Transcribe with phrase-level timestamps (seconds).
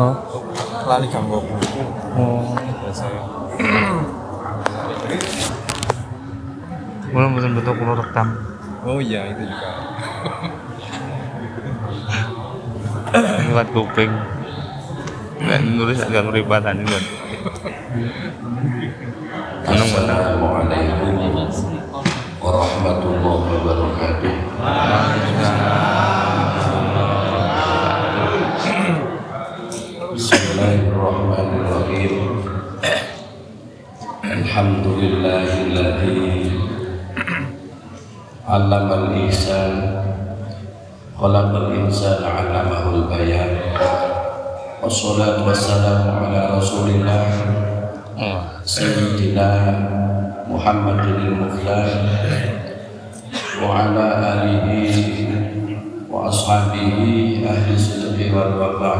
[0.00, 0.16] Oh.
[0.88, 1.82] lali ganggu buku
[2.16, 2.56] Oh.
[2.88, 3.20] saya
[7.10, 8.32] Belum betul-betul kulo rekam.
[8.88, 9.68] oh iya itu juga
[13.50, 14.12] Lewat kuping.
[15.42, 16.86] Nek nulis agak ngeribatan
[22.40, 25.89] warahmatullahi wabarakatuh.
[34.59, 36.51] Alhamdulillahilladzi
[38.43, 39.71] 'allamal ihsan
[41.15, 43.55] khalaqal insana 'allamahul bayan.
[44.83, 47.23] Wassalatu wassalamu ala Rasulillah
[48.15, 48.63] Oh.
[48.63, 49.47] سيدنا
[50.47, 51.89] محمد المختار
[53.59, 54.63] وعلى آله
[56.07, 56.95] وأصحابه
[57.43, 58.99] أهل الصدق والوفاء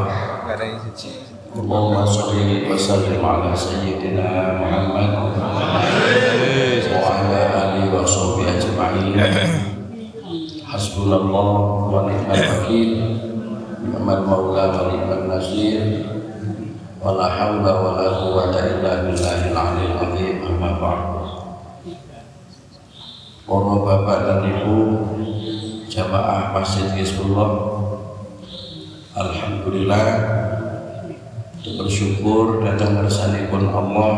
[1.55, 4.27] nggak ada yang suci اللهم صل وسلم على سيدنا
[4.59, 5.11] محمد
[6.91, 9.15] وعلى آله وصحبه أجمعين
[10.67, 11.49] حسبنا الله
[11.95, 12.91] ونعم الوكيل
[13.87, 15.81] نعم المولى ونعم النصير
[16.99, 21.03] ولا حول ولا قوة إلا بالله العلي العظيم أما بعد
[23.45, 25.05] Para bapak dan ibu
[25.85, 27.77] jamaah Masjid Hizbullah
[29.13, 30.03] Alhamdulillah
[31.60, 34.16] bersyukur datang kersanipun Allah.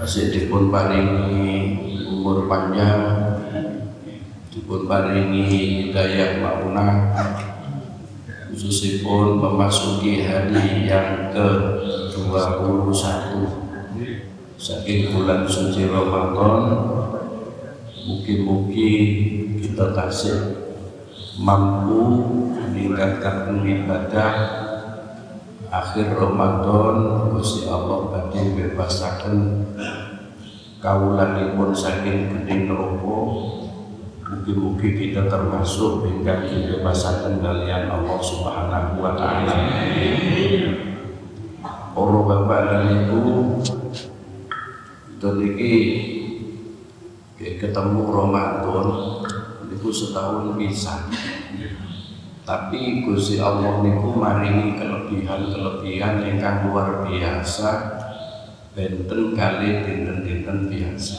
[0.00, 1.76] Kasih dipun paringi
[2.08, 3.36] umur panjang.
[4.48, 7.12] Dipun paringi hidayah maunah.
[8.52, 12.92] Khususipun memasuki hari yang ke-21
[14.60, 16.62] saking bulan suci Ramadan
[18.06, 18.94] mugi-mugi
[19.58, 20.38] kita tasik
[21.40, 24.32] mampu meningkatkan ibadah
[25.72, 29.64] akhir Ramadan Gusti Allah badhe bebasaken
[30.84, 33.20] kawulanipun saking gedhe neraka
[34.32, 39.52] Mugi-mugi kita termasuk ingkang dibebasaken kalian Allah Subhanahu wa taala.
[41.92, 43.20] Para bapak dan ibu
[45.20, 45.74] dan iki
[47.60, 48.88] ketemu Ramadan
[49.68, 50.96] niku setahun bisa.
[52.42, 57.70] Tapi Gusti Allah niku maringi kelebihan-kelebihan ingkang luar biasa.
[58.74, 61.16] Benten kali dinten-dinten biasa.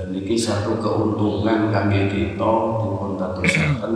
[0.00, 3.94] Dan ini satu keuntungan kami kita dipun dadosaken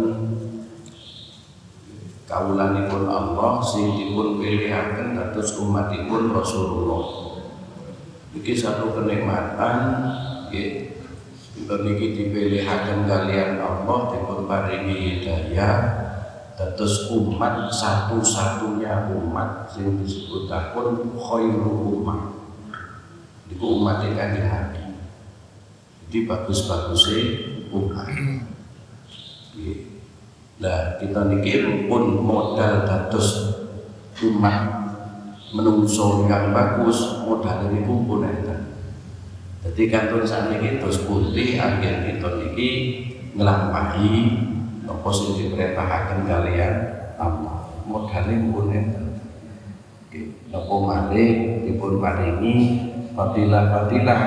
[2.28, 7.04] kawulanipun Allah sing dipun pilihaken dados umatipun Rasulullah.
[8.34, 10.02] Iki satu kenikmatan
[11.64, 15.76] niki dipilihaken kalian Allah dipun paringi hidayah
[16.54, 22.34] dados umat satu-satunya umat sing disebutapun khairu umat
[23.50, 24.82] iku umat kanjeng Nabi.
[26.04, 27.20] Jadi bagus-bagusnya
[27.74, 28.06] umat.
[30.54, 33.58] Nah, kita niki pun modal dados
[34.22, 34.84] umat.
[35.54, 38.22] Menungso yang bagus modal ini pun.
[39.64, 42.70] Jadi kantun saat ini terus putih akhir kita niki
[43.32, 44.12] ngelampahi
[44.84, 46.74] nopo sing diperintahkan kalian?
[47.16, 48.68] Allah modalnya pun.
[50.52, 52.56] Nopo malih dipun paringi
[53.16, 54.22] fadilah-fadilah.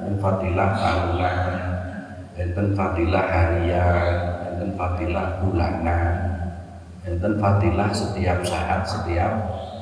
[0.00, 1.38] Dan fadilah tahunan
[2.40, 4.16] enten fadilah harian
[4.48, 6.40] enten fadilah bulanan
[7.04, 9.28] enten fadilah setiap saat setiap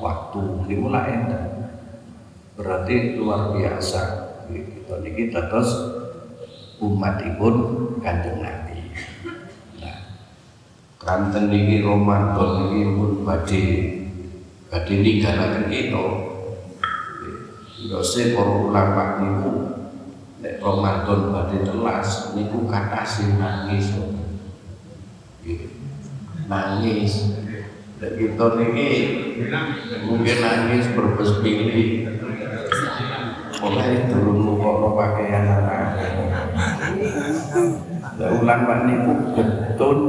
[0.03, 0.43] waktu.
[0.67, 1.71] Ini mulai enten.
[2.59, 5.69] Berarti luar biasa kita niki terus
[6.81, 7.55] umatipun
[8.01, 8.89] kanjeng Nabi
[9.81, 9.97] nah
[10.97, 13.63] kanten niki Ramadan niki pun badhe
[14.69, 16.29] badhe ninggalaken kita
[17.79, 19.51] Yose para ulama niku
[20.43, 23.95] nek Ramadan badhe telas niku kata sing nangis.
[25.39, 25.71] Nggih.
[26.51, 27.13] Nangis.
[28.03, 28.89] Nek kita niki
[30.03, 32.11] mungkin nangis berbes pilih.
[33.59, 35.83] Oleh durung nukokno pakaian anak.
[38.15, 39.99] Lah ulama niku getun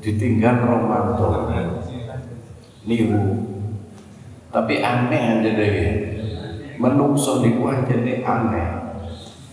[0.00, 1.76] ditinggal Ramadan.
[2.88, 3.20] Niku.
[4.48, 5.76] Tapi aneh aja deh.
[6.80, 8.68] Menungso niku anjene aneh.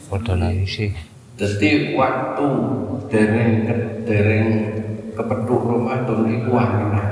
[0.07, 0.91] Padha nangis sih.
[1.35, 2.47] Jadi waktu
[3.11, 3.67] dereng
[4.07, 4.47] dereng
[5.19, 7.07] kepethuk Ramadan iku aneh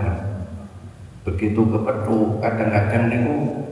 [1.23, 3.62] Begitu kepethuk kadang-kadang niku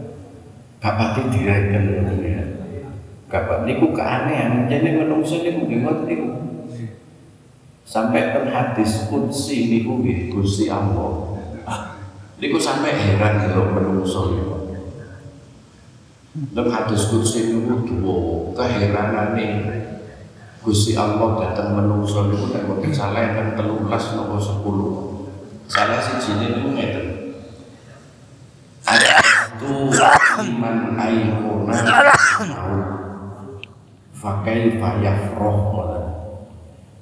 [0.81, 1.83] pati direken
[2.25, 2.43] ya.
[3.29, 6.21] Pati niku keanehan jadi menungso niku nggih ngoten.
[7.85, 11.37] Sampai kan hadis kunci niku nggih Gusti Allah.
[11.63, 11.81] Ah,
[12.41, 14.57] Niku sampai heran kalau menungso niku.
[16.55, 19.47] Dalam hadis kursi niku dua keheranane
[20.63, 25.67] Gusti Allah datang menungso niku nek mboten salah kan 13 napa 10.
[25.67, 27.10] Salah siji niku ngeten.
[34.21, 35.81] Fakai fayafroh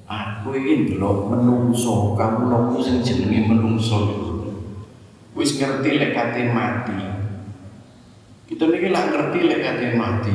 [0.08, 4.36] Aku ini ndelok menungso, kamu nopo sing jenenge menungso itu.
[5.36, 6.16] Wis ngerti lek
[6.56, 6.98] mati.
[8.48, 10.34] Kita niki lah ngerti lek kate mati.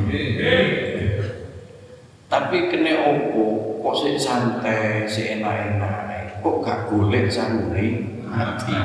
[2.28, 3.44] Tapi kene opo
[3.80, 6.38] kok sik santai, sik enak-enak.
[6.44, 8.76] Kok gak golek sangune mati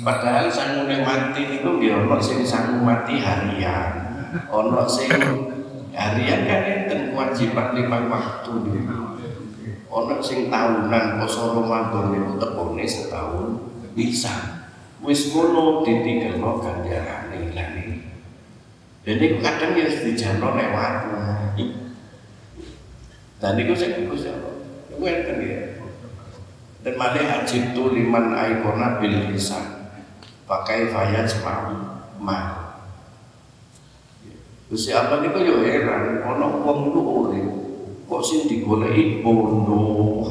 [0.00, 3.92] Padahal sangune mati niku nggih ana sing sangu mati harian.
[4.48, 5.12] Ana sing
[5.98, 8.98] harian kan enten kewajiban lima waktu niku.
[9.88, 13.58] Ana sing tahunan poso Ramadan niku tekone setahun
[13.98, 14.62] bisa.
[15.02, 17.78] Wis ngono ditikelno ganjarane lan
[19.08, 20.94] itu kadang ya dijano lewat.
[23.38, 24.54] Dan itu saya Gusti Allah.
[24.90, 25.62] Iku enten ya.
[26.82, 29.94] Dan malih ajib tu liman aikona bil lisan.
[30.44, 31.78] Pakai fayat semau
[32.18, 32.57] ma.
[34.68, 36.20] Gusti Allah niku yo heran.
[36.24, 37.48] Ana wong lu urip
[38.08, 40.28] kok sing digoleki bondo.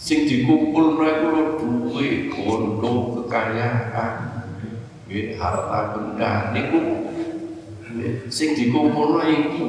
[0.00, 1.28] Sing dikumpulno iku
[1.60, 4.12] duwe bondo kekayaan.
[5.06, 6.80] Nggih harta benda niku.
[8.32, 9.68] Sing dikumpulno iku.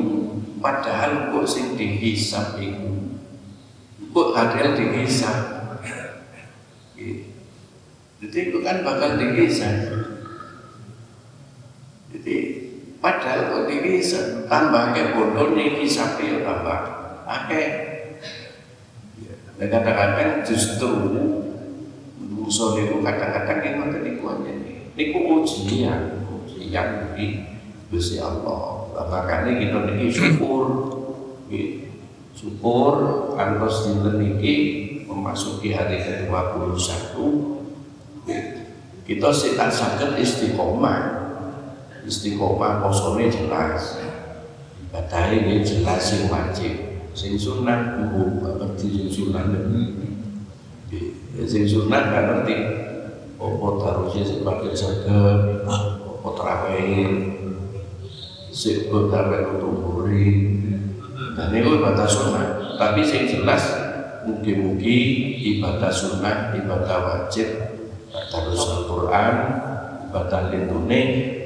[0.64, 2.90] Padahal kok sing dihisab iku.
[4.16, 5.62] Kok padahal dihisab
[8.22, 9.76] jadi itu kan bakal dihisab
[12.14, 12.36] jadi
[13.02, 16.80] padahal kok dihisab tambah ke bodoh nih hisab ya tambah
[17.26, 17.70] akeh.
[19.62, 20.90] Dan kadang-kadang justru
[22.18, 24.54] musuh itu kadang-kadang yang ngoten niku aja
[24.98, 27.46] niku ujian ujian di
[27.94, 28.90] Gusti Allah.
[28.96, 30.66] Makanya kita niki syukur.
[32.32, 32.94] Syukur
[33.38, 34.56] kantos dinten niki
[35.06, 37.20] memasuki hari ke-21
[38.26, 38.44] nggih.
[39.06, 41.21] kita sih tak sakit istiqomah
[42.06, 44.02] istiqomah posone jelas.
[44.90, 46.74] Ibadahnya ini jelas sing wajib.
[47.12, 51.08] Sing sunat kubu ngerti sing sunat Nggih.
[51.40, 52.56] Ya, sing sunat kan ngerti.
[53.42, 57.10] Opo tarusnya sing pakai saged opo terawih?
[58.52, 60.60] Sing begawe utuburi
[61.32, 63.64] dan itu ibadah sunnah tapi sing jelas
[64.28, 65.00] mugi-mugi
[65.56, 67.48] ibadah sunnah ibadah wajib.
[68.12, 69.34] Terus Al-Quran
[70.12, 71.02] ibadah lindune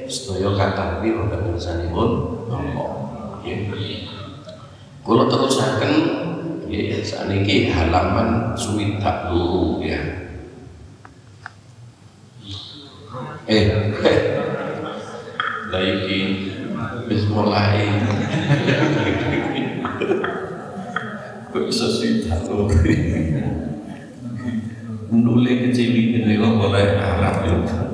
[0.06, 1.26] sedaya kata piro
[1.90, 2.10] pun
[2.50, 2.90] Allah
[5.06, 5.92] Kalau terusaken
[6.66, 10.02] ya saniki halaman suwidak luru ya.
[13.46, 13.70] Eh
[15.70, 16.18] lah iki
[17.06, 17.86] wis mulai.
[21.54, 22.66] Kok iso swidak luru
[25.10, 27.85] nule kecil ini kok mulai Arab yo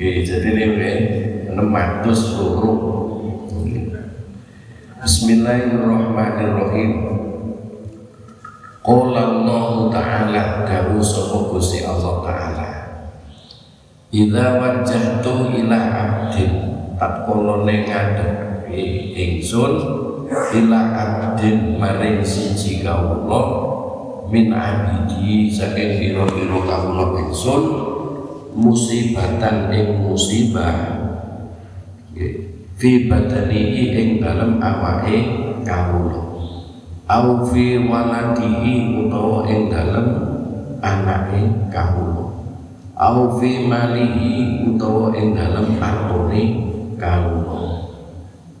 [0.00, 0.92] Oke, jadi ini
[1.52, 2.80] 600 huruf.
[4.96, 6.90] Bismillahirrahmanirrahim.
[8.80, 12.68] Qala Allah Ta'ala Dawu sapa Allah Ta'ala.
[14.08, 16.52] Idza wajjahtu ila abdin
[16.96, 18.72] tatkala ning ngadep
[19.12, 19.84] ingsun
[20.32, 23.68] ila abdin maring siji kawula
[24.32, 27.90] min abidi saking pira-pira kawula ingsun
[28.54, 30.98] musibatan ing musibah.
[32.80, 35.18] Fi badanihi ing dalem awake
[35.62, 36.20] kawula.
[37.10, 40.08] Au fi waladihi utawa ing dalem
[40.80, 42.30] anake kawula.
[42.96, 46.42] Au fi malihi utawa ing dalem hartane
[46.96, 47.90] kawula.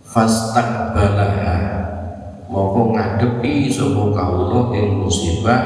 [0.04, 1.58] Fastaqbalaha.
[2.50, 5.62] Moko ngadepi sapa kawula ing musibah.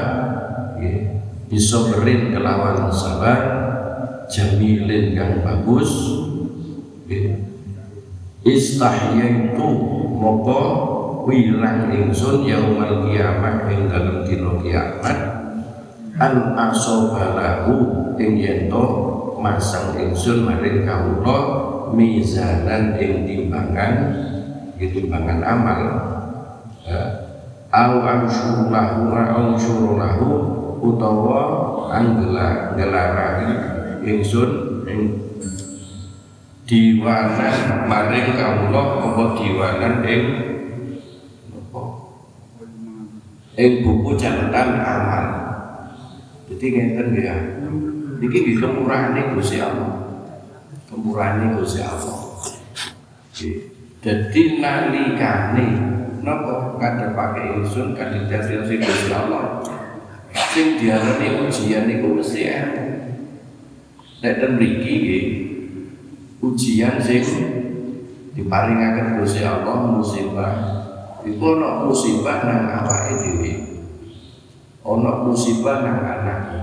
[0.77, 1.15] Nggih.
[1.45, 3.64] Bisa berin kelawan sabar
[4.31, 5.89] jamilin yang bagus
[8.45, 9.67] istahyaitu
[10.15, 10.61] moko
[11.25, 15.17] wilang ingsun yaumal kiamat ing dalem dina kiamat
[16.21, 17.73] an asobalahu
[18.21, 18.85] ing yento
[19.41, 21.37] masang ingsun maring kawula
[21.93, 23.93] mizanan ing timbangan
[24.77, 25.81] timbangan amal
[26.85, 27.01] ya.
[27.73, 30.27] au ansyurulahu ansyurulahu
[30.85, 31.41] utawa
[31.89, 33.51] anggela ngelarani
[34.05, 34.51] ingsun
[34.85, 35.01] ing
[36.65, 40.21] diwanan maring kawula apa diwanan ing
[41.49, 41.83] apa
[43.57, 45.25] ing buku catatan amal.
[46.45, 47.35] Jadi ngeten ya.
[48.15, 50.23] Iki nggih kemurahane Gusti Allah.
[50.87, 52.21] Kemurahane Gusti Allah.
[54.05, 55.67] Dadi nalikane
[56.21, 59.59] napa kadhepake ingsun sing Gusti Allah.
[60.53, 62.94] Sing diarani ujian niku mesti enak.
[64.25, 64.97] Nek ten mriki
[66.41, 67.21] ujian sing
[68.33, 70.53] diparingaken Gusti Allah musibah
[71.21, 73.51] iku ana musibah nang awake dhewe.
[74.81, 76.61] Ana musibah nang anake.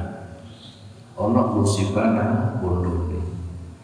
[1.15, 3.23] Ana musibah nang bondone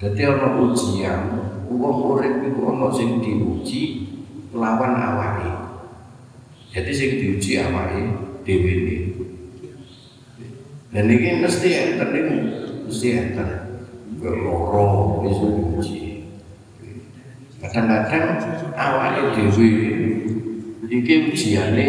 [0.03, 1.39] dadi ana ujian
[1.71, 4.11] wong urip iku ana sing diuji
[4.59, 5.55] lawan awake.
[6.75, 8.03] Jadi sing diuji awake
[8.43, 8.75] dhewe
[10.91, 12.37] dan ini mesti enten ini
[12.91, 13.68] mesti enten
[14.23, 16.03] loro bisa diuji
[17.59, 18.39] kadang-kadang
[18.75, 19.71] awake dhewe
[20.89, 21.89] iki ujiane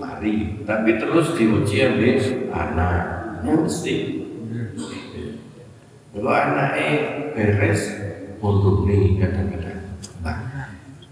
[0.00, 2.18] mari tapi terus diuji ambek
[2.50, 4.24] anak mesti.
[6.14, 6.90] Kalau anaknya
[7.36, 7.82] beres
[8.40, 9.80] pondok nih kadang-kadang.
[10.24, 10.70] Nah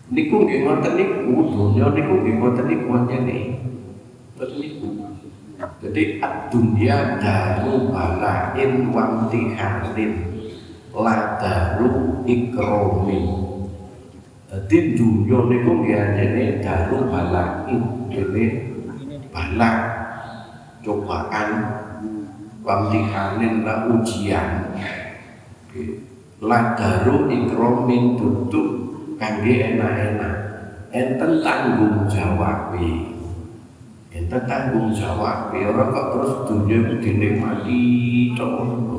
[0.08, 3.38] niku nggih ngoten niku dunya niku nggih ngoten niku anjene
[4.38, 4.88] ngoten niku.
[5.82, 10.31] Jadi ad-dunya balain wa imtihanin
[10.92, 13.52] la daru ikromin
[14.52, 17.80] jadi dunia niku anjene daru balain
[18.12, 18.46] dene
[19.32, 19.76] balak.
[20.84, 21.48] Cobaan
[22.60, 24.76] wamtihanin la ujian.
[26.44, 28.68] La daru ikromin duduk
[29.16, 30.34] kangge enak-enak.
[30.92, 32.76] Enten tanggung jawab
[34.12, 37.80] enten tanggung jawab orang kok terus dunia dinikmati
[38.36, 38.91] boten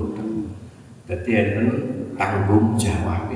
[1.03, 1.67] dadi enten
[2.15, 3.27] tanggung jawab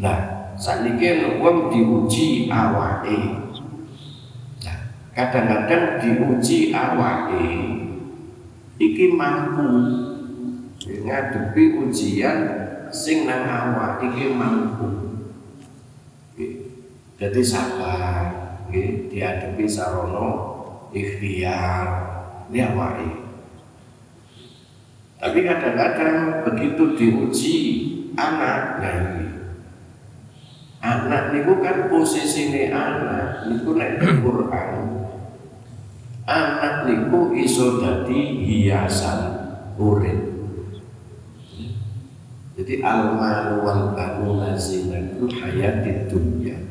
[0.00, 3.18] nah saniki wong diuji awake.
[4.62, 4.78] Nah
[5.16, 7.46] kadang-kadang diuji awake
[8.78, 9.66] iki mampu
[10.82, 12.38] ngadepi ujian
[12.90, 14.88] sing nang awak iki mampu.
[17.22, 18.34] Jadi sabar
[18.66, 20.28] dihadapi sarono
[20.90, 21.86] ikhtiar
[22.50, 23.21] ini awake
[25.22, 27.56] tapi kadang-kadang begitu diuji
[28.18, 29.26] anak nah ini.
[30.82, 35.02] Anak niku kan posisine anak niku nek Quran
[36.26, 39.20] anak niku iso dadi hiasan
[39.78, 40.20] urip
[42.58, 46.62] jadi al-malu wal banuna zinatul hayatid dunya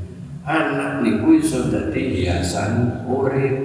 [0.48, 3.56] anak niku iso dadi hiasan urip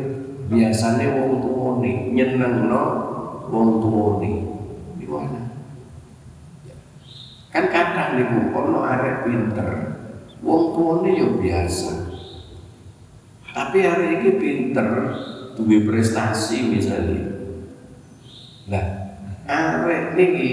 [0.50, 2.84] biasane wong tuwane nyenengno
[3.50, 4.45] wong tuwane
[5.06, 5.46] iku anak
[7.54, 9.68] kan kadang niku ono arek pinter.
[10.44, 12.20] Wong tuwane yo biasa.
[13.56, 14.88] Tapi hari ini pinter
[15.56, 17.32] duwe prestasi misalnya.
[18.68, 18.86] Nah
[19.48, 20.50] arek niki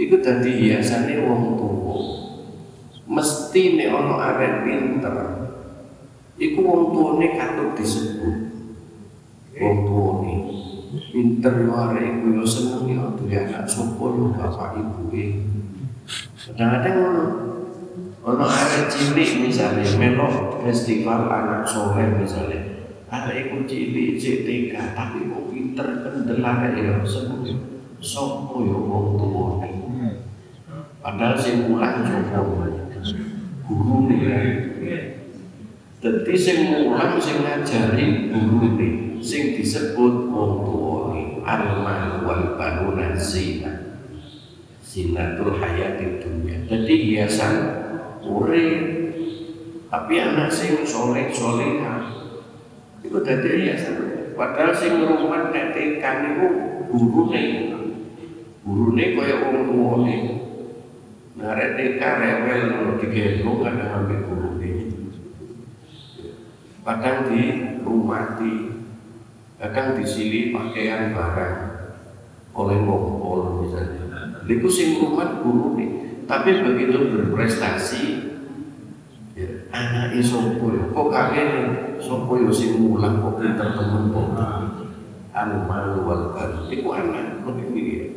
[0.00, 1.96] iku dadi hiasane wong tuwa.
[3.12, 5.16] Mesti nek ana arek pinter
[6.40, 8.36] iku wong tuwane katut disebut.
[9.60, 10.34] Wong tuwane
[11.12, 15.44] pinter yo arek iku yo seneng yo duwe anak sapa yo bapak ibuke.
[16.56, 17.24] Kadang-kadang ngono.
[18.22, 25.28] Ono arek cilik misalnya melok festival anak soleh misalnya arek iku cilik cek TK tapi
[25.28, 27.56] kok pinter kendel arek yo seneng yo
[27.98, 29.70] sapa yo wong tuwane
[31.02, 32.40] padahal sing mulang sapa?
[33.66, 34.22] Guru nih
[36.02, 40.71] Dadi sing mulang sing ngajari guru nih sing disebut wong
[41.42, 43.98] al-mal wal banuna zina.
[44.82, 46.68] Zinatul hayati dunia.
[46.68, 47.54] Jadi hiasan
[48.24, 48.80] urip
[49.92, 52.08] tapi anak sing soleh soleha.
[53.02, 53.96] Itu dadi hiasan
[54.38, 56.48] padahal sing ngrumat nek tekan niku
[56.88, 57.44] gurune.
[58.62, 60.16] Gurune kaya wong tuwane
[61.32, 64.20] Narek TK rewel kalau digendong ada hampir
[64.60, 64.70] ini.
[66.84, 67.42] Kadang di
[67.80, 68.36] rumah
[69.62, 71.56] kadang disili pakaian barang
[72.58, 74.42] oleh ngompol misalnya.
[74.42, 75.90] Itu sing rumah guru nih.
[76.26, 78.02] Tapi begitu berprestasi,
[79.38, 81.46] ya, anak sopo ya, kok nih
[82.02, 84.26] sopo ya sing mulang kok pinter temen kok.
[85.32, 86.22] Anu malu wal
[86.68, 88.12] itu anak lebih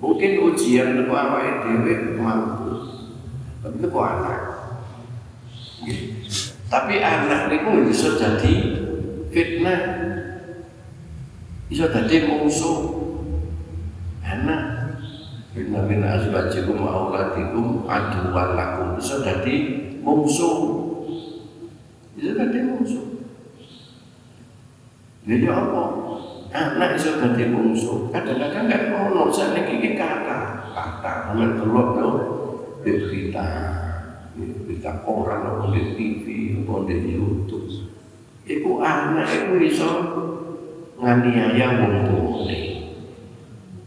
[0.00, 2.72] Mungkin ujian itu awake dhewe mampu.
[3.60, 4.40] Tapi itu kok anak.
[6.72, 8.52] Tapi anak niku bisa jadi
[9.28, 9.80] fitnah.
[11.70, 12.98] Bisa jadi musuh.
[14.26, 14.80] Anak
[15.50, 19.54] Inna min azwajikum wa auladikum aduwan lakum bisa jadi
[19.98, 20.58] musuh.
[22.14, 23.10] Bisa jadi musuh.
[25.26, 25.82] Jadi apa?
[26.50, 28.10] Anak iso dadi bungsu.
[28.10, 32.10] Kadang-kadang kan ono sakniki iki kata, kata men telok yo
[32.82, 33.46] di berita,
[34.34, 36.24] di berita koran apa di TV,
[36.58, 37.86] apa di YouTube.
[38.50, 39.90] Iku anak iku iso
[41.00, 42.60] nganiaya wong tuane.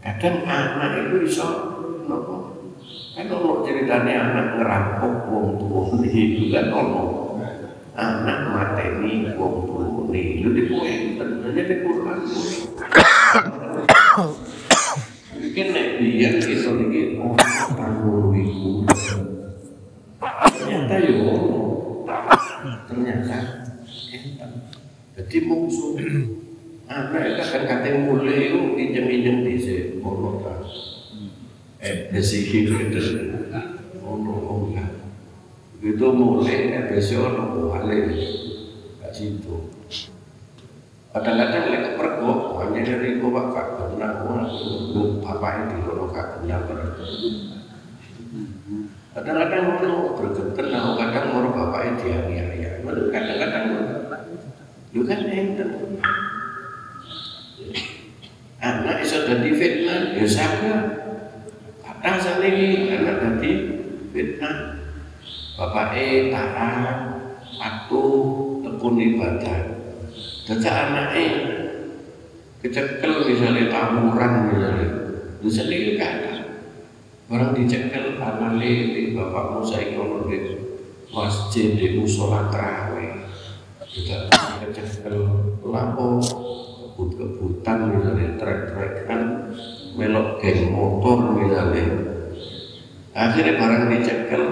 [0.02, 1.48] Kadang anak itu iso
[2.10, 2.58] nopo?
[3.14, 7.02] Kan ono ceritane anak ngerampok wong tuane itu kan ono.
[7.94, 10.22] Anak mateni wong tuane.
[10.42, 12.18] Lho niku enten di Quran.
[15.38, 18.70] Mungkin nek biyen iso iki orang tanggung iku.
[20.50, 21.62] Ternyata yo ono.
[22.90, 23.38] Ternyata.
[25.14, 25.94] Jadi musuh
[26.94, 30.62] anak kadang kadang mulai itu injem-injem di sini ono kan
[31.82, 32.78] eh besi gitu
[33.98, 34.78] ono ono
[35.82, 38.14] itu mulai eh besi ono balik
[39.02, 39.74] gak situ.
[41.14, 44.26] Kadang-kadang lagi pergok hanya dari gua bapak benar
[44.94, 46.62] lu bapak itu kalau gak benar
[49.14, 52.70] kadang-kadang mau bergeten kadang mau bapak itu ya ya
[53.14, 53.64] kadang-kadang
[54.90, 55.70] lu kan enten
[58.64, 60.74] anak iso dadi fitnah ya sama.
[61.84, 63.52] Kadang sakniki anak dadi
[64.16, 64.80] fitnah.
[65.54, 66.98] Bapak e taat
[67.54, 69.60] patuh tekun ibadah
[70.50, 71.26] dadak anake
[72.64, 74.88] kecekel misalnya tawuran misalnya.
[75.44, 76.34] Lu sendiri kata
[77.30, 80.58] orang dicekel anak lele bapakmu saya kalau di
[81.14, 83.30] masjid di musola terawih
[83.86, 84.26] kita
[84.66, 85.22] kecekel.
[85.62, 86.18] Lapo
[86.94, 89.50] kebut-kebutan misalnya trek-trek kan
[89.98, 91.90] melok geng motor misalnya.
[93.10, 94.44] Akhirnya barang dicekel.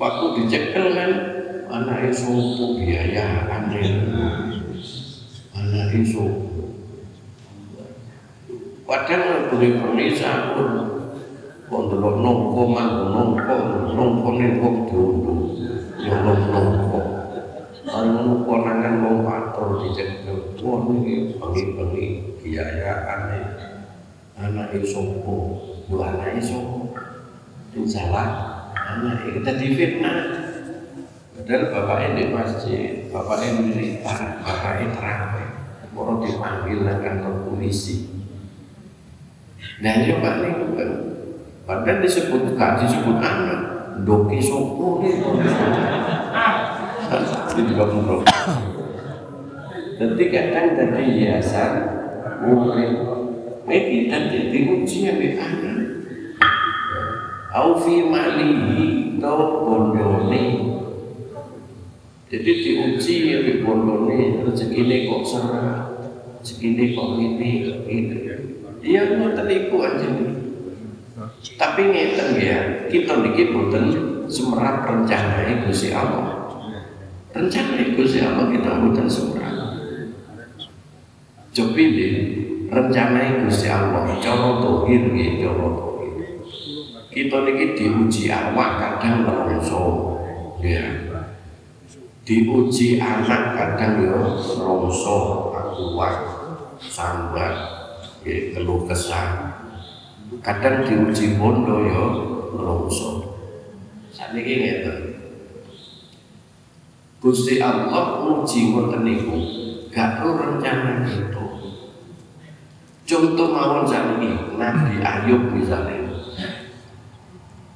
[0.00, 1.10] Waktu dicekel kan
[1.68, 2.32] anak isu
[2.80, 4.08] biaya aneh
[5.52, 6.24] anak isu
[8.88, 10.68] padahal boleh boleh sahur.
[11.70, 13.56] Kontrol nongko mangko nongko
[13.94, 15.40] nongko nih kok diunduh
[16.02, 17.19] yang nongko
[17.90, 22.06] Anu konangan mau patrol di cekel, wah ini bengi-bengi
[22.38, 23.46] biayaan nih.
[24.38, 25.58] Anak isopo,
[25.90, 26.94] lu anak isopo,
[27.74, 28.62] itu salah.
[28.78, 30.22] Anak kita difitnah.
[31.34, 35.50] Padahal bapaknya di masjid, bapaknya militer, bapaknya terawih.
[35.90, 38.06] Orang dipanggil ke kantor polisi.
[39.82, 40.54] Nah, coba nih,
[41.66, 43.60] padahal disebut gak disebut anak,
[44.06, 45.18] doki sopo nih
[47.60, 48.24] itu juga murah.
[50.00, 51.72] Jadi kadang tadi hiasan
[52.40, 52.90] mungkin
[53.68, 55.76] ini dan jadi ujian di anak.
[57.52, 60.44] Aufi malihi tau bondone.
[62.30, 66.00] Jadi diuji ya di bondone rezeki ini kok serah,
[66.40, 67.50] rezeki ini kok ini
[67.84, 68.18] ini.
[68.80, 70.08] Iya mau terliku aja.
[71.60, 73.84] Tapi ngeten ya, kita niki boten
[74.24, 76.39] semerap rencana Gusti Allah
[77.30, 78.70] rencana itu siapa kita
[79.06, 79.60] seberang
[81.50, 82.14] Cobi deh
[82.70, 84.22] rencana itu siapa?
[84.22, 86.14] Cara tohir gitu cara tohir.
[87.10, 90.14] Kita ini diuji awak kadang melongso
[90.62, 91.10] ya.
[92.22, 94.18] Diuji anak kadang ya
[94.62, 96.16] rongso kuat
[96.78, 97.54] sambat
[98.22, 99.58] ya, keluh kesah.
[100.38, 102.02] Kadang diuji bondo ya
[102.54, 103.26] rongso
[104.14, 105.09] saat ini ngerti
[107.20, 109.36] Gusti Allah uji ngoten niku
[109.92, 111.46] gak perlu rencana itu.
[113.04, 116.08] Contoh mawon sakniki Nabi Ayub misalnya.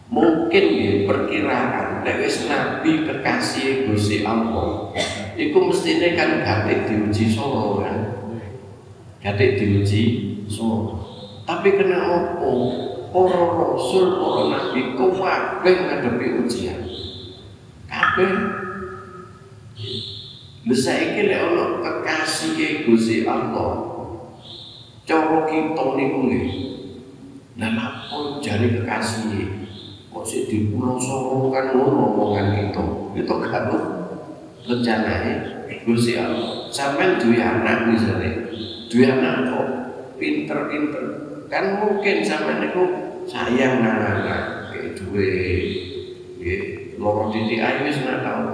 [0.08, 4.88] Mungkin ya perkiraan nek nabi kekasih Gusti Allah.
[5.36, 8.16] Iku mestine kan gak diuji solo kan.
[9.20, 10.02] Gak diuji
[10.48, 11.04] solo.
[11.44, 12.50] Tapi kena opo?
[13.12, 16.80] Para rasul, para nabi kabeh ngadepi ujian.
[17.86, 18.63] Kabeh
[20.64, 23.84] Lha saiki lek ana kekasih Gusti Allah.
[25.04, 26.48] Cara kita niku nggih.
[27.60, 29.44] Lah napa jare kekasih
[30.08, 32.84] kok sik dipuloso kan ngono omongan kita.
[33.12, 33.68] Itu gak
[34.64, 35.32] rencanane
[35.84, 36.72] Gusti Allah.
[36.72, 38.48] Sampai duwe anak misalnya,
[38.88, 39.68] duwe anak kok
[40.16, 41.04] pinter-pinter.
[41.52, 42.82] Kan mungkin sampai niku
[43.28, 45.28] sayang nang anak, duwe
[46.40, 46.60] nggih
[46.96, 48.48] loro titik ayu wis nak tau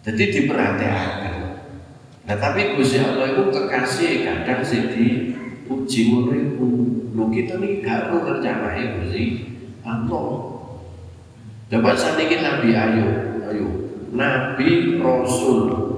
[0.00, 1.52] jadi diperhatikan.
[2.24, 5.06] Nah tapi Gusti Allah itu kekasih kadang sih di
[5.66, 6.68] uji muridku.
[7.10, 9.24] Lu kita nih gak perlu rencanain Gusti
[9.84, 10.30] Allah.
[11.70, 13.74] Coba saat Nabi Ayub, Ayub,
[14.10, 15.90] Nabi Rasul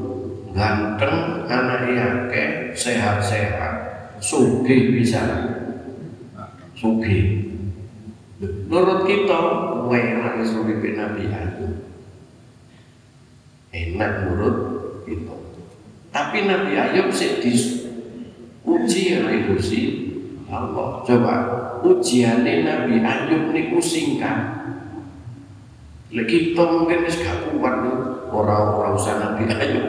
[0.52, 3.74] ganteng anaknya akeh sehat-sehat
[4.20, 5.24] sugih bisa
[6.76, 7.50] sugih
[8.68, 9.40] menurut kita
[9.88, 11.71] enak wis Nabi Ayub
[13.72, 14.56] enak menurut
[15.08, 15.36] kita.
[16.12, 19.80] Tapi Nabi Ayub sih diuji oleh Gusti
[20.52, 21.00] Allah.
[21.08, 21.34] Coba
[21.80, 24.60] ujiannya Nabi Ayub niku singkat.
[26.12, 27.76] Lagi kita mungkin wis gak kuat
[28.28, 29.88] orang-orang usah Nabi Ayub.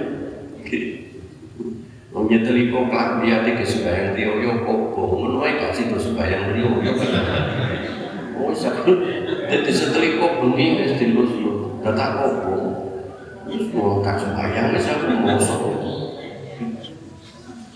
[2.13, 6.79] Wong nyeteli kok klambiate ke sembayang riyo yo kok ngono ae gak sido sembayang riyo
[6.85, 6.93] yo.
[8.39, 8.87] Oh sak
[9.51, 11.81] dadi seteli kok bengi wis dilus yo.
[11.83, 12.31] Dadak kok
[14.17, 15.63] sembayang wis aku mosok.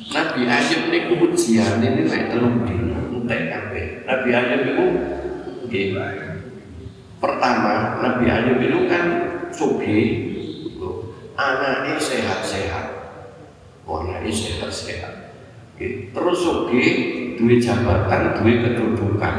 [0.08, 3.86] Nabi Ayub niku ujian ini nek telung dino entek kabeh.
[4.08, 4.86] Nabi Ayub iku
[5.68, 5.88] nggih.
[7.18, 9.06] Pertama, Nabi Ayub itu kan
[9.50, 10.28] sugih,
[11.38, 12.86] anaknya sehat-sehat
[13.86, 15.14] warnanya sehat-sehat
[15.78, 16.86] terus oke
[17.38, 19.36] dua jabatan dua kedudukan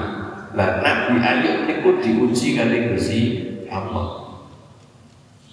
[0.55, 3.23] nah Nabi Ayub itu diuji kali Gusti
[3.67, 4.28] Allah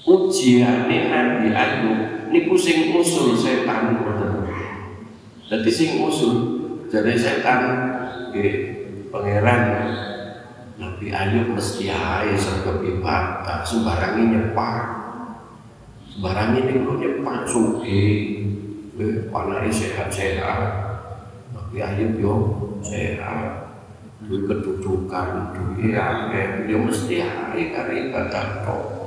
[0.05, 3.97] ujiane Nabi Ayub niku sing usul setan
[5.49, 6.33] dadi sing usul
[6.89, 7.61] jadi setan
[8.29, 8.53] nggih
[9.09, 9.63] pangeran.
[10.75, 14.83] Nabi Ayub mesti ae serba ibadah sembarangi nyepak.
[16.11, 18.43] Sembarangi niku nyepak sugih.
[19.31, 20.61] Anaknya sehat-sehat.
[21.51, 22.35] Tapi Ayub yo
[22.83, 23.71] sehat.
[24.27, 26.67] Duit kedudukan duit akeh.
[26.67, 29.04] Yo mesti ae kari ibadah kok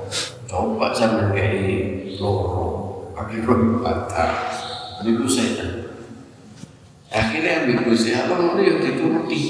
[0.48, 2.66] coba sampe kayak loro
[3.12, 4.32] akhirnya ibadah
[5.04, 5.92] itu setan
[7.12, 9.40] akhirnya ambil Gusti Allah ngono yo dituruti.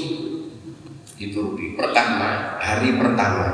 [1.19, 1.75] Dituruti.
[1.75, 3.47] Pertama hari pertama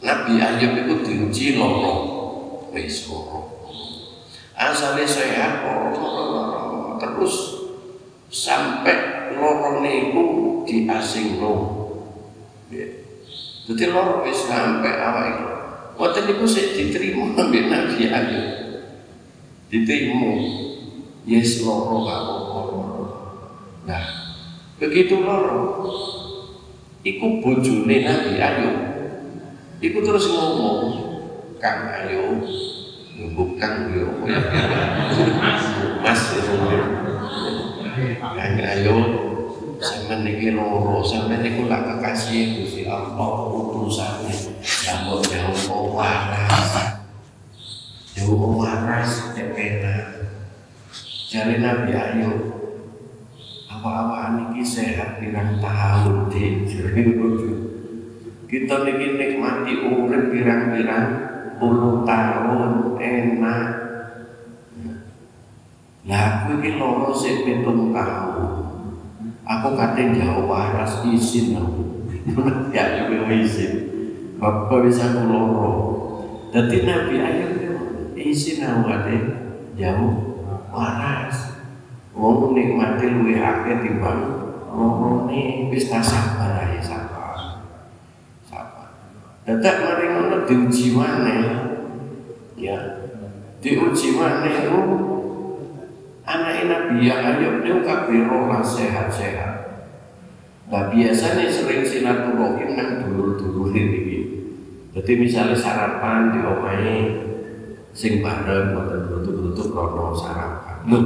[0.00, 1.96] Nabi Ayub itu diuji loro
[2.72, 3.60] wis loro
[4.56, 7.34] asalnya sehat loro terus
[8.32, 10.24] sampai loro niku
[10.64, 11.54] di asing lo
[12.70, 15.59] jadi loro wis sampai awal itu
[16.00, 18.48] waktu niku saya diterima ambil Nabi Ayub
[19.68, 20.32] diterima.
[21.28, 22.60] Yes loro gak apa-apa
[23.84, 24.04] nah
[24.80, 25.84] begitu loro.
[27.04, 28.76] Iku bojone Nabi Ayub
[29.84, 30.80] iku terus ngomong
[31.60, 32.40] Kang Ayub
[33.36, 34.08] bukan yo.
[36.00, 36.22] Mas
[38.40, 38.96] hanya ayo
[39.80, 41.04] sama niki loro.
[41.04, 45.56] Sama niku lak kekasih Gusti Allah utusane sambut jauh
[46.00, 46.68] waras
[48.16, 50.24] jauh waras cepena
[51.28, 52.38] jari Nabi Ayub
[53.68, 56.72] apa-apa niki sehat pirang tahun di
[58.50, 61.06] kita niki nikmati urip pirang-pirang
[61.60, 63.64] puluh tahun enak
[66.08, 68.48] lah aku ini loro sik pitung tahun
[69.44, 72.08] aku kate jauh waras izin aku
[72.74, 73.89] ya juga izin
[74.40, 75.72] bapak bisa aku loro
[76.50, 77.52] jadi Nabi Ayub
[78.18, 79.16] izin aku kate
[79.78, 80.14] jauh
[80.74, 81.62] waras.
[82.10, 84.50] Wong nikmati luwih akeh timbang
[85.30, 87.62] ne wis sabar ae sabar.
[88.42, 88.90] Sabar.
[89.46, 91.42] Dadak mari ngono diuji maneh.
[92.58, 93.06] Ya.
[93.62, 94.80] Diuji maneh itu
[96.26, 99.54] anak Nabi Ayub itu kabeh ora sehat-sehat.
[100.66, 104.09] Nah biasanya sering silaturahim nang dulur-dulur ini
[104.90, 106.96] jadi misalnya sarapan di omahe
[107.94, 111.04] sing bareng boten grutuk-grutuk krono sarapan loh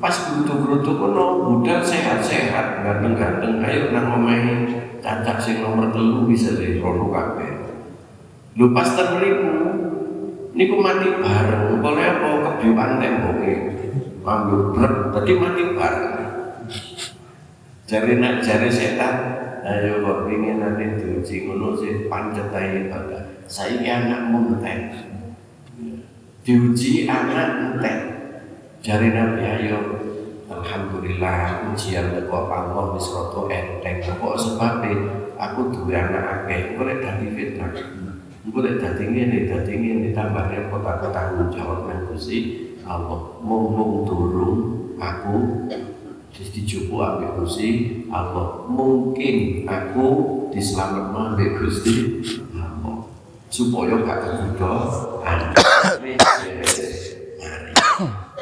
[0.00, 4.68] pas grutuk-grutuk kono budal sehat-sehat ganteng-ganteng ayo nang omahe
[5.00, 7.60] cacak sing nomor telu bisa dari krono kabeh
[8.58, 9.54] Lu pas terlipu,
[10.58, 11.78] niku mati bareng.
[11.78, 13.54] Boleh apa kebiuan temboke,
[14.26, 16.16] ambil blek, tadi mati bareng.
[17.86, 19.14] Jari nak jari setan,
[19.64, 23.18] ayo kok ingin nanti diuji ngono sih pancet aja pada.
[23.50, 24.94] Saya anakmu entek,
[26.46, 27.98] diuji anak entek.
[28.80, 29.78] Jari Nabi ayo,
[30.48, 34.00] Alhamdulillah ujian teko Allah wis rada enteng.
[34.06, 34.96] Kok sebabnya
[35.36, 37.72] aku duwe anak akeh, kok dadi fitnah.
[38.40, 43.36] Gue lek dadi ngene, dadi ngene tambah repot aku tanggung jawab nang Gusti Allah.
[43.44, 44.58] Mumpung durung
[44.96, 45.68] aku
[46.40, 48.64] wis dijupu ambek Gusti Allah.
[48.72, 50.08] Mungkin aku
[50.56, 52.24] diselametno ambek Gusti
[52.56, 53.04] Allah.
[53.52, 54.74] Supaya gak kebudo.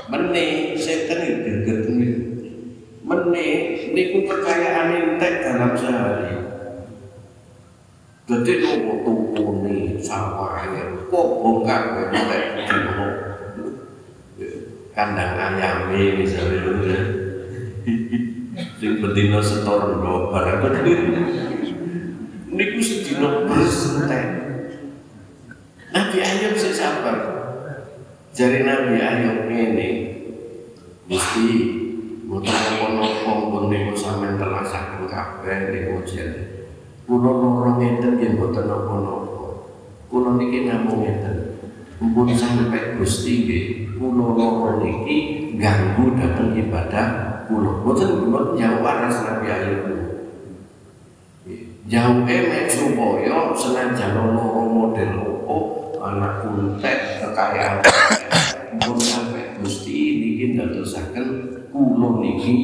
[0.09, 1.81] Mene setan itu geget
[3.03, 3.47] Mene
[3.93, 6.39] niku kekayaan entek dalam sehari.
[8.29, 13.09] Jadi nopo tukune sawah ya kok bongkar nek dino.
[14.93, 17.18] kandang ayame misalnya ngono ya.
[18.79, 21.01] Sing betina setor ndok barang bener.
[22.47, 24.27] Niku sedina bersentek.
[25.91, 27.19] Nabi Ayub sih sabar.
[28.31, 29.91] Jari Nabi Ayub ini
[31.11, 31.47] mesti
[32.29, 36.29] Mboten napa-napa pun niku sampean telasaken kabeh niku jen.
[37.09, 39.65] Kula loro ngeten nggih mboten napa-napa.
[40.13, 41.58] Kula niki namung ngeten.
[41.99, 43.67] Mumpun sampai Gusti nggih,
[43.99, 47.07] kula loro niki ganggu dateng ibadah
[47.51, 47.83] kula.
[47.83, 49.83] Mboten kula jauh waras Nabi Ayub.
[51.91, 57.83] Jauh emek supaya senajan loro model opo anak kuntet kekayaan
[58.79, 61.27] pun sampai Gusti niki ndadosaken
[61.75, 62.55] kula niki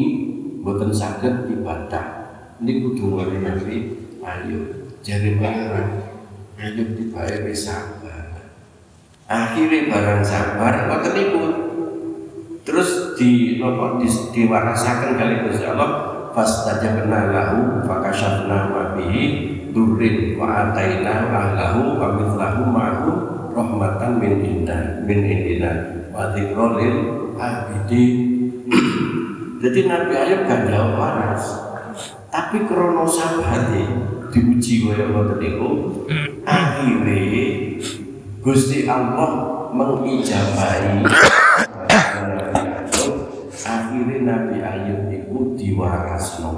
[0.62, 2.22] boten saged ibadah.
[2.62, 4.94] Niku dungane Nabi Ayub.
[5.42, 6.06] Pangeran
[6.54, 6.88] Ayub
[7.50, 8.03] wis sabar.
[9.24, 11.44] Akhirnya barang sabar ngoten niku.
[12.64, 15.90] Terus di napa di, diwarasaken kali Gusti Allah
[16.32, 19.24] fastajabna lahu fakashafna ma bihi
[19.72, 23.10] durrin wa ataina ahlahu wa mithlahu ma'hu
[23.52, 25.72] rahmatan min inna min indina
[26.12, 26.96] wa dzikra lil
[27.40, 28.12] abidin.
[29.64, 31.44] Jadi Nabi Ayub gak jawab waras.
[32.28, 33.88] Tapi krono sabate
[34.34, 35.70] diuji kaya ngoten niku
[36.42, 37.63] akhirnya
[38.44, 41.00] Gusti Allah mengijabahi.
[43.64, 46.52] Akhirnya Nabi Ayub itu diwarasno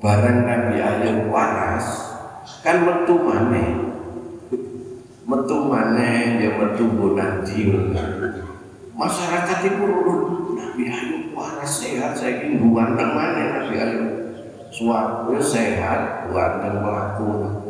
[0.00, 2.08] barang Nabi Ayub waras
[2.64, 4.00] kan metu maneh.
[5.28, 7.68] Metu maneh ya metu bonadi
[8.96, 12.16] masyarakat itu rurun Nabi Ayub waras sehat.
[12.16, 14.12] Saya ingin ganteng mana Nabi Ayub.
[14.72, 17.63] Suatu sehat ganteng melaku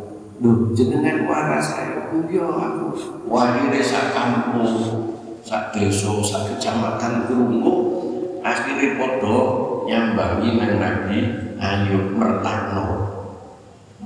[0.45, 2.93] Duh, jenengan waras ayo iya aku
[3.25, 4.77] wahire sak kampung
[5.41, 7.73] sak desa sak kecamatan krungu
[8.45, 9.37] akhirnya podo
[9.89, 12.37] nyambangi nang Nabi Ayub mau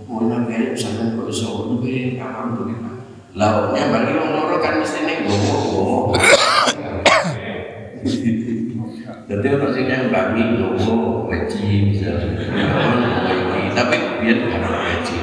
[0.07, 3.03] Nabi Ayub sampean kok iso nggih alhamdulillah
[3.35, 6.15] lah nyambangi wong loro kan mestine gomo-gomo
[9.27, 12.49] jadi orang sing nyambangi gomo weci misalnya.
[13.77, 15.18] Tapi biar bukan weci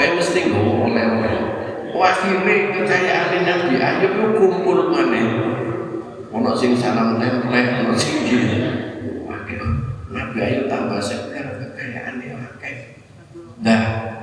[0.00, 1.36] pokoknya mesti gomo oleh-oleh
[1.92, 5.20] akhirnya kekayaan Nabi Ayub itu kumpul mana
[6.32, 8.64] ono sing salam template ono sing gini.
[10.08, 12.96] Nabi Ayub tambah segar kekayaannya akeh
[13.60, 13.80] nah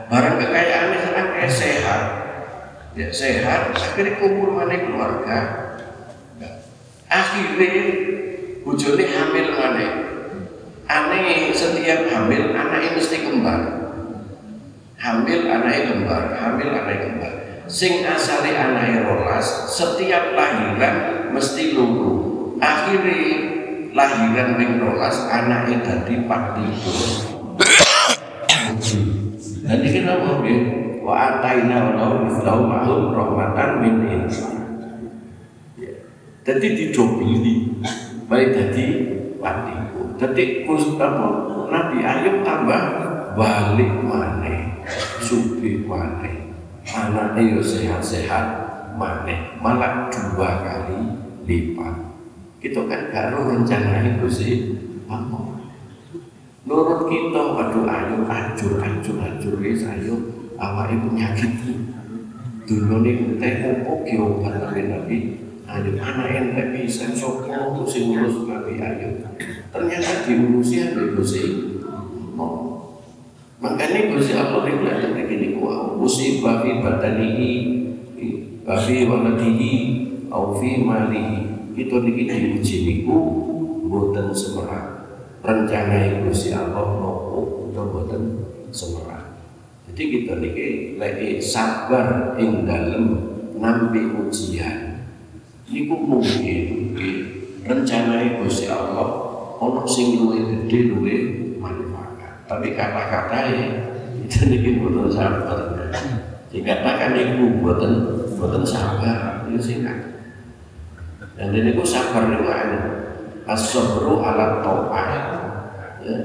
[0.09, 2.01] barang kekayaannya akeh sehat.
[2.97, 5.37] Ya sehat akhirnya kumpul mana keluarga.
[7.05, 7.69] Akhirnya
[8.65, 9.87] bujone hamil mana
[10.89, 13.86] aneh setiap hamil anaknya mesti kembar
[15.07, 17.33] hamil anaknya kembar hamil anaknya kembar.
[17.67, 22.11] Sing asali anaknya rolas setiap lahiran mesti luru
[22.59, 23.23] akhirnya
[23.95, 26.15] lahiran ning rolas anaknya dadi
[29.67, 30.59] jadi kita mau ya
[31.03, 34.55] wa ataina wa mislahu ma'hum rahmatan min insan.
[36.47, 37.75] Jadi didobeli
[38.31, 38.85] baik jadi
[39.39, 41.27] patiku jadi apa?
[41.67, 42.81] Nabi Ayub tambah
[43.35, 44.66] balik mana
[45.21, 46.47] subi mana
[46.87, 48.45] anaknya yo sehat-sehat
[48.95, 50.99] mana malah dua kali
[51.47, 51.95] lipat.
[52.57, 54.53] Kita kan karo rencana itu sih
[55.05, 55.57] apa
[56.67, 60.19] Nurut kita, waduh ayo hancur, hancur, hancur, wis ayo.
[60.59, 61.53] Awak ibu penyakit
[62.67, 64.83] dulu nih teh opo kiobat nabi.
[64.83, 65.15] Nabi
[65.63, 69.31] ayo anak ente bisa sopo sing ngurus nabi ayo.
[69.71, 71.43] Ternyata diurusi ada gusi
[72.35, 72.66] mau
[73.57, 77.51] makanya gusi Allah ini kelihatan begini wah musibah fi badanihi
[78.67, 79.73] fi waladihi
[80.27, 81.71] au fi malihi.
[81.77, 83.17] Itu niki diuji niku
[83.87, 85.07] boten semerah.
[85.45, 88.23] Rencana Gusti Allah nopo itu boten
[88.73, 89.37] semerah.
[89.87, 90.67] Jadi kita niki
[90.97, 93.05] lagi sabar ing dalem
[93.55, 95.05] nampi ujian.
[95.69, 96.97] Niku mungkin
[97.63, 99.07] rencana Gusti Allah
[99.61, 101.21] ono sing luwih gede luwih
[102.47, 103.67] tapi kata-kata ya
[104.23, 105.59] itu niki boten sabar.
[106.47, 107.93] Dikatakan ibu boten
[108.39, 109.43] boten sabar.
[109.51, 110.17] Itu singkat
[111.37, 112.79] dan ini ku sabar niku anu
[113.45, 115.09] as-sabru ala ta'ah
[116.01, 116.15] ya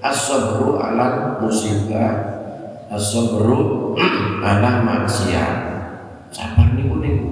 [0.00, 2.30] as-sabru ala musibah.
[2.88, 3.92] As-sabru
[4.48, 5.56] ala maksiat.
[6.32, 7.30] Sabar niku niku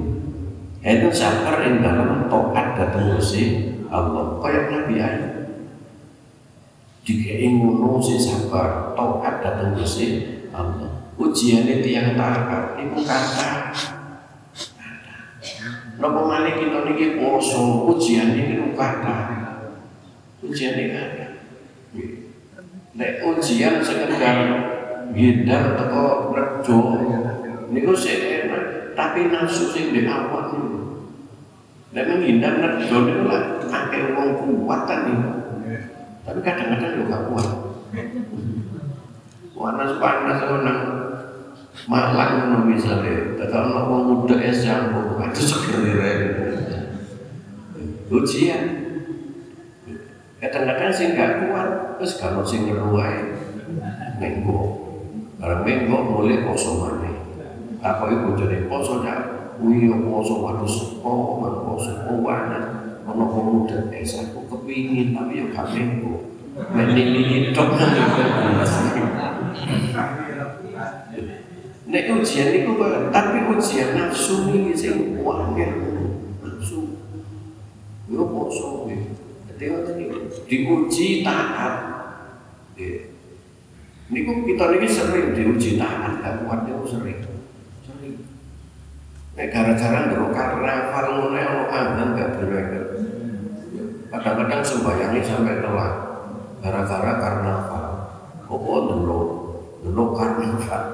[0.81, 4.41] itu sabar yang dalam taat datang Gusti Allah.
[4.41, 5.40] Kayak Nabi Ayub
[7.11, 10.23] jika ngono si sabar taat datang Gusti
[10.55, 13.51] Allah ujian itu yang taat itu kata
[16.01, 19.37] Nopo malih kita niki iki poso ujian iki lu kata.
[20.41, 21.27] Ujian iki kata.
[22.97, 24.37] Nek ujian sekedar
[25.13, 26.79] ngindar teko rejo
[27.69, 30.57] niku sik enak, tapi nafsu sing di niku.
[31.93, 35.50] Nek menghindar rejo niku lah akeh wong kuat kan niku.
[36.27, 37.49] Tapi kadang-kadang juga gak kuat.
[39.61, 40.81] Panas-panas nang
[41.89, 46.13] Malang ngono misale, tetep ana wong muda es jambu, itu segerire.
[48.13, 48.65] Ujian.
[50.43, 53.33] Kadang-kadang sing gak kuat, terus kalau sing ngeruai,
[54.21, 54.61] menggo.
[55.41, 57.17] Barang menggo boleh poso maneh.
[57.81, 59.17] Iku jadi poso ya?
[59.57, 62.61] Wih, poso waduh sepo, man poso kuwana.
[63.09, 64.40] Ono wong muda es aku
[64.71, 66.31] kepingin tapi yo gak menggo.
[66.71, 67.75] Mending ini tok
[71.91, 72.73] Nek ujian itu
[73.11, 75.75] tapi ujian nafsu ini sing wangel
[76.39, 76.95] nafsu.
[78.07, 79.11] Yo poso kuwi.
[79.51, 81.75] Dadi ngoten niku diuji taat.
[82.79, 83.11] Nggih.
[84.15, 87.19] Niku kita niki sering diuji taat gak kuat niku sering.
[87.83, 88.23] Sering.
[89.35, 92.90] Nek gara-gara ndoro karena fal ngono ono azan gak bener.
[94.11, 95.95] Kadang-kadang sembayangnya sampai telat
[96.59, 97.87] gara-gara karnaval.
[98.51, 99.21] Apa dulu?
[99.87, 100.85] Dulu karnaval.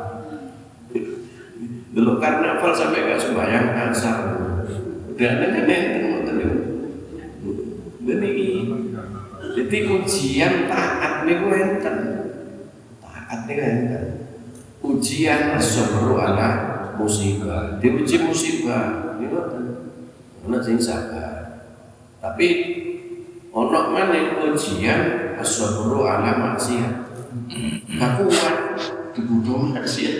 [1.97, 4.19] Dulu karnaval sampai gak sembahyang asar.
[5.17, 6.59] Udah ada kan enten ngoten niku.
[8.05, 8.31] Ini
[9.57, 11.97] jadi ujian taat niku enten.
[13.01, 14.05] Taat niku enten.
[14.85, 16.49] Ujian sabru ala
[17.01, 17.81] musibah.
[17.81, 19.65] Diuji musibah niku enten.
[20.45, 21.65] Ana sing sabar.
[22.21, 22.76] Tapi
[23.97, 25.33] mana ujian?
[25.41, 26.93] Sabru ala maksiat.
[27.97, 28.57] Gak kuat.
[29.17, 30.17] Dibutuh maksiat.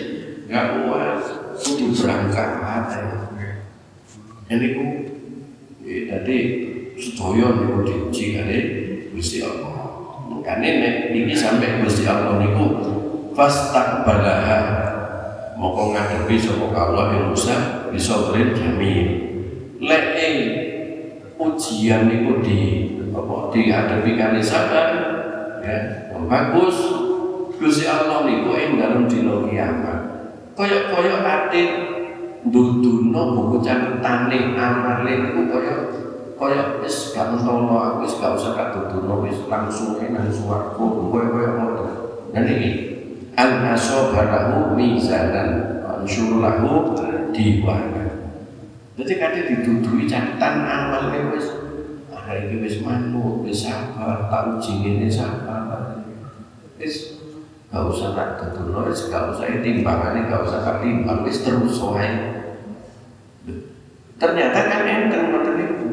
[0.49, 1.21] Gak kuat.
[1.61, 2.49] Kudu berangkat.
[4.47, 4.83] Ini ku
[5.83, 6.37] jadi
[6.95, 8.59] sedaya niku diuji kali
[9.11, 9.91] Gusti Allah.
[10.31, 12.65] Makanya nek niki sampai Gusti Allah niku
[13.35, 14.59] fastaqbalaha.
[15.57, 19.07] Moko ngadepi sapa Allah yang Musa bisa beri jamil
[19.81, 20.05] lek
[21.37, 22.59] ujian niku di
[23.17, 24.87] apa dihadapi kali sabar
[25.65, 25.77] ya.
[26.27, 26.77] Bagus.
[27.57, 29.99] Gusti Allah niku ing dalem dina kiamat.
[30.53, 31.63] Koyok-koyok ate
[32.53, 35.79] duduno buku catetane amale iku koyok
[36.37, 41.53] koyok wis gak mentono aku wis gak usah tak duduno wis langsung nang swarga koyok-koyok
[41.57, 41.85] ngono.
[42.29, 42.69] Dan ini
[43.33, 46.93] an asobalahu mizanan ansyurulahu
[47.33, 48.05] diwana.
[48.97, 51.56] Jadi kadang didudui catatan amalnya wis
[52.27, 56.03] ah ini wis manut wis sabar tak uji ini sabar.
[56.75, 57.23] Wis
[57.71, 62.11] gak usah tak tutur wis gak usah timbangannya gak usah tak timbang wis terus wae.
[64.19, 65.87] Ternyata kan enten ngoten niku.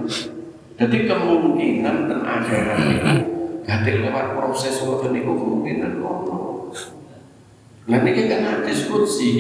[0.74, 6.74] Jadi kemungkinan ten akhirat niku gak lewat proses ngoten niku kemungkinan ono.
[7.86, 9.30] Lah niki kan hadis kursi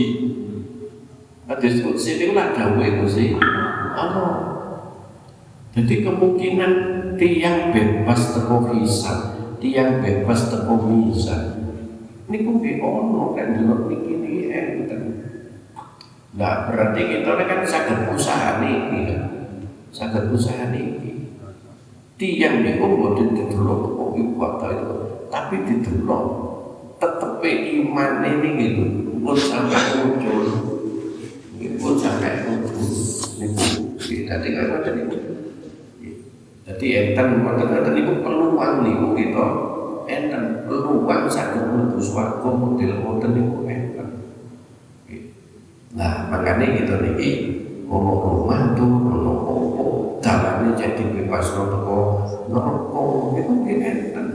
[1.50, 3.34] hadis kursi niku lah dawuh Gusti
[3.98, 4.53] Allah
[5.74, 6.72] jadi kemungkinan
[7.18, 11.54] tiang bebas teko hisab tiang bebas teko mizan
[12.30, 15.00] niku nggih ono kan delok niki niki enten.
[16.34, 19.12] Nah, berarti kita kan saged usaha niki.
[19.92, 21.30] Saged usaha niki.
[22.16, 24.96] Tiang niku mboten didelok kok iku itu,
[25.28, 26.24] tapi didelok
[27.02, 27.50] tetepe
[27.82, 28.84] iman ini gitu
[29.24, 30.40] pun sampai muncul
[31.58, 32.86] pun sampai muncul
[33.40, 35.33] niku jadi kan ngoten niku
[36.64, 39.46] jadi enten ngoten niku peluang niku kita
[40.08, 44.08] enten peluang saged mlebu swarga model ngoten niku enten.
[45.94, 47.30] Nah, makanya kita niki
[47.84, 49.84] ngomong rumah tuh ono opo
[50.24, 52.00] dalane jadi bebas teko
[52.48, 53.02] neraka
[53.36, 54.26] itu nggih enten.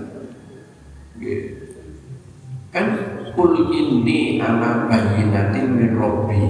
[2.69, 2.85] Kan
[3.33, 6.41] kul inni ala bayyinatin min rabbi.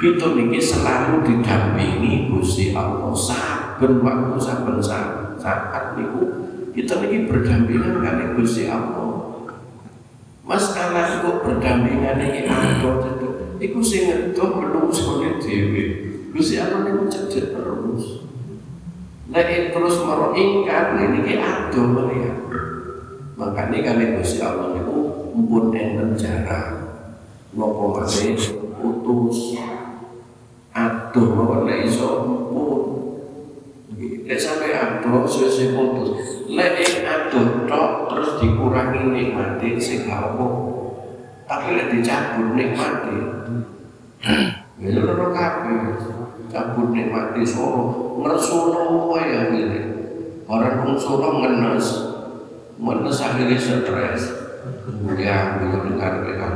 [0.00, 3.12] Kita niki selalu didampingi Gusti Allah
[3.76, 9.44] saben waktu saben saat, niku kita lagi berdampingan kali Gusti Allah.
[10.48, 12.88] Mas kalau kok berdampingan ini ada itu,
[13.60, 15.84] itu sing ngedoh menungsone dhewe.
[16.32, 18.24] Gusti Allah niku cedhek terus.
[19.28, 22.48] Nek terus maro ingkar niki ado melihat.
[23.36, 26.80] Makanya kali Gusti Allah niku mumpun enten cara
[27.52, 28.40] nopo masih
[28.80, 29.60] putus
[30.72, 32.95] aduh lek iso mumpun
[33.96, 36.44] Lek sampai adoh sesuai putus.
[36.52, 40.46] Lek adoh tok terus dikurangi nikmati apa.
[41.48, 43.16] Tapi lek dicabut nikmati.
[44.76, 45.96] Ya loro kabeh.
[46.52, 48.16] Cabut nikmati Solo.
[48.20, 49.82] Ngersono wae akhirnya
[50.44, 51.88] orang pun Solo ngenes.
[52.76, 54.22] Ngenes akhirnya stres.
[55.16, 56.46] Ya beliau dengar mereka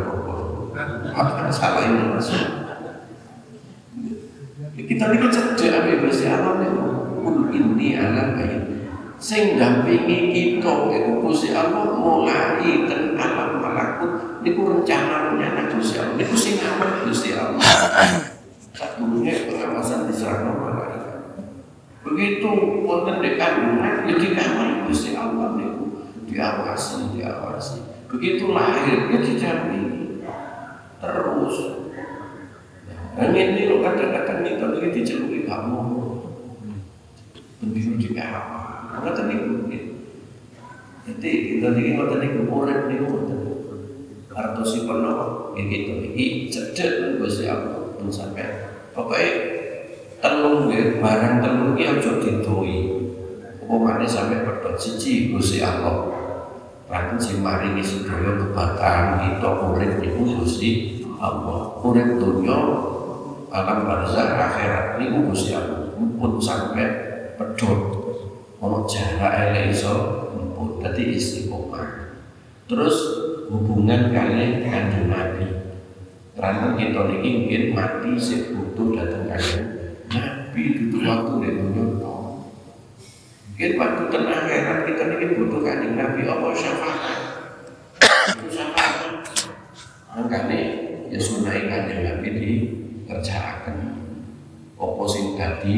[1.10, 2.30] apa salah ini mas
[4.80, 6.89] kita ini cedek apa Gusti Allah niku
[7.20, 8.58] kul ini ala bayi
[9.20, 16.16] sing dampingi kita iku Gusti Allah mulai ten alam malakut niku rencananya Gusti Allah.
[16.16, 17.60] Niku sing aman Gusti Allah.
[18.72, 21.16] Satunya pengawasan diserahkan malaikat.
[22.00, 22.48] Begitu
[22.84, 25.84] wonten di kandungan ya dikawal Gusti Allah niku.
[26.24, 27.78] Diawasi diawasi.
[28.08, 30.24] Begitu lahir ya didampingi
[31.00, 31.56] terus.
[33.20, 35.99] Dan ini lo kadang-kadang kita lagi diceluki kamu
[37.60, 38.58] begitu juga apa?
[39.00, 39.34] Nggak tadi
[41.00, 42.98] jadi kita lagi nggak tadi kemudian nih
[44.30, 45.24] artosipun apa?
[45.58, 45.92] Ya gitu.
[46.12, 48.46] Ini cedek Gusti Allah pun sampai.
[48.94, 49.28] Pokoknya
[50.22, 51.00] telung ya.
[51.02, 52.78] Barang telung ini aja didoi.
[53.64, 56.10] Umpamanya sampai pedot siji Gusti Allah
[56.90, 62.58] Raden sing maringi sedaya kebatan kita urip niku Gusti Allah urip dunya
[63.54, 67.09] alam barzah akhirat niku Gusti Allah pun sampai
[67.40, 67.80] pedot
[68.60, 72.12] ono jarak elek iso pun dadi istiqomah.
[72.68, 72.96] Terus
[73.48, 75.48] hubungan kalian kanjeng Nabi.
[76.36, 79.64] Karena kita ini mungkin mati sih butuh datang kanjeng
[80.12, 81.84] Nabi itu waktu di dunia
[83.50, 87.18] mungkin waktu tengah akhirat kita ini butuh kanjeng Nabi Allah syafaat.
[88.36, 89.24] Itu syafaat.
[90.12, 90.60] Makanya
[91.08, 93.76] ya sunai kanjeng Nabi dikerjakan
[94.80, 95.76] apa sing tadi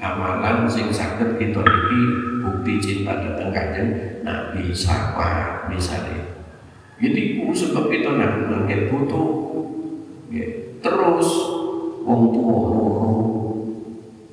[0.00, 2.00] amalan sing sakit kita ini
[2.40, 3.90] bukti cinta datang kanjeng
[4.24, 6.24] Nabi sapa misalnya
[6.96, 9.28] jadi ku sebab itu nak mungkin butuh
[10.32, 10.48] ya.
[10.80, 11.28] terus
[12.00, 13.12] wong tua loro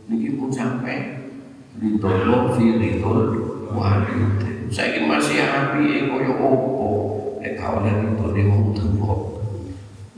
[0.08, 1.28] niki pun sampai
[1.84, 3.14] ridho fi ridho
[4.68, 6.88] saya masih api koyo opo?
[7.40, 9.16] Nek kau oleh ridho ne wong tua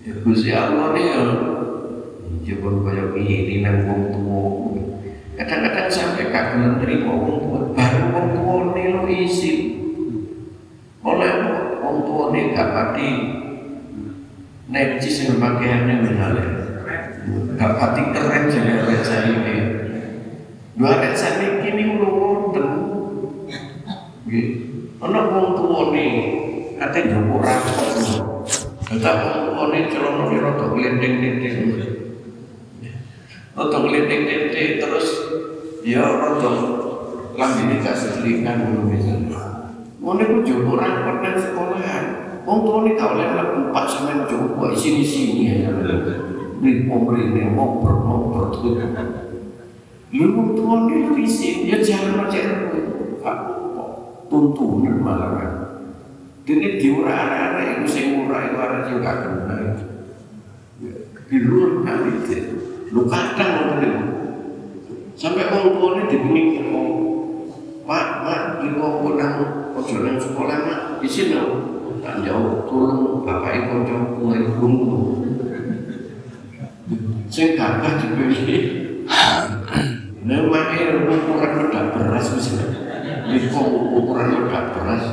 [0.06, 1.22] ya Gusti Allah ne ya
[3.18, 4.69] ini nang wong tua
[5.40, 9.80] kadang-kadang sampai gak gelem terima wong baru wong ne lo isi
[11.00, 11.32] oleh
[11.80, 13.10] wong ini gak pati
[14.68, 16.48] necis yang pakaiannya misalnya
[17.56, 19.56] gak pati keren jadi reca ini.
[20.76, 22.68] Dua reca ini kini udah wonten.
[25.00, 26.08] Anak wong ini
[26.80, 27.88] ate jopo rapot
[28.92, 30.24] Kata wong tua ini celana
[33.60, 35.08] ini glendeng-glendeng rada glendeng-glendeng terus
[35.84, 36.52] ya rada
[37.36, 39.40] lambene gak selingan ngono misalnya
[40.00, 42.06] Ngono iku jowo rapot nang sekolahan.
[42.48, 45.70] Wong tuane tau oleh mlebu Pak sampean coba sini-sini ya.
[46.60, 48.80] Di pemerintah ngobrol ngobrol terus.
[50.16, 52.80] Lu tuane lu isi dia jalan macam itu.
[54.30, 55.52] Tuntunan malah kan.
[56.48, 58.58] Dene diura arek-arek iku sing ora iku
[59.04, 59.56] kena.
[61.28, 62.59] Di luar kali itu.
[62.90, 64.04] Lu kadang iku.
[65.20, 66.72] Sampai wong tuane dibingi
[67.84, 69.34] Pak, Pak, iku nang
[69.74, 70.80] ojo nang sekolah mak.
[71.02, 71.70] Isin lho
[72.00, 75.20] tak jauh tolong bapak ibu jauh mulai bungu
[77.28, 78.48] sing gagah dibeli
[80.26, 82.28] nah makanya ukuran medak beras
[83.30, 85.06] ini kok ukuran medak beras?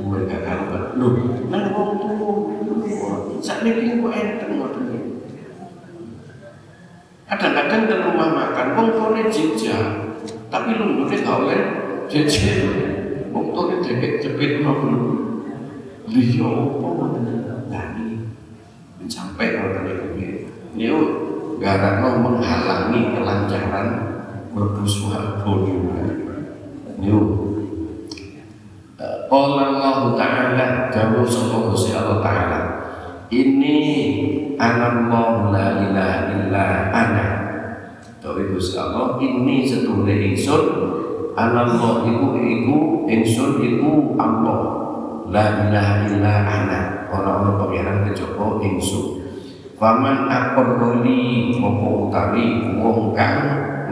[0.00, 1.08] Mulai gagah banget lho
[1.48, 5.09] nah wong tua saat ini kok enten ngoten
[7.30, 10.18] kadang-kadang di rumah makan wong tuane jejak
[10.50, 11.60] tapi lungguhnya gak oleh
[12.10, 12.90] jejak.
[13.30, 14.90] Waktu ini jepit jepit nopo
[16.10, 16.98] Liya apa
[19.10, 20.26] Sampai kalau tadi ini
[20.74, 20.90] Ini
[21.62, 23.88] Garano menghalangi kelancaran
[24.50, 25.94] Berbusuhan bodoh
[26.98, 27.10] Ini
[29.30, 30.66] Qala Allah Ta'ala
[31.24, 32.60] sama Gusti Allah Ta'ala.
[33.30, 33.78] Ini
[34.60, 37.26] Anallah la ilaha illa ana.
[38.20, 40.64] Tapi Gusti Allah Ini setulah ingsun
[41.32, 42.76] Allah iku iku
[43.08, 44.60] ingsun iku Allah.
[45.32, 46.80] La ilaha illa ana.
[47.08, 49.24] Ora ana pangeran kejaba ingsun.
[49.80, 53.40] Faman aqarroli apa utawi wong kang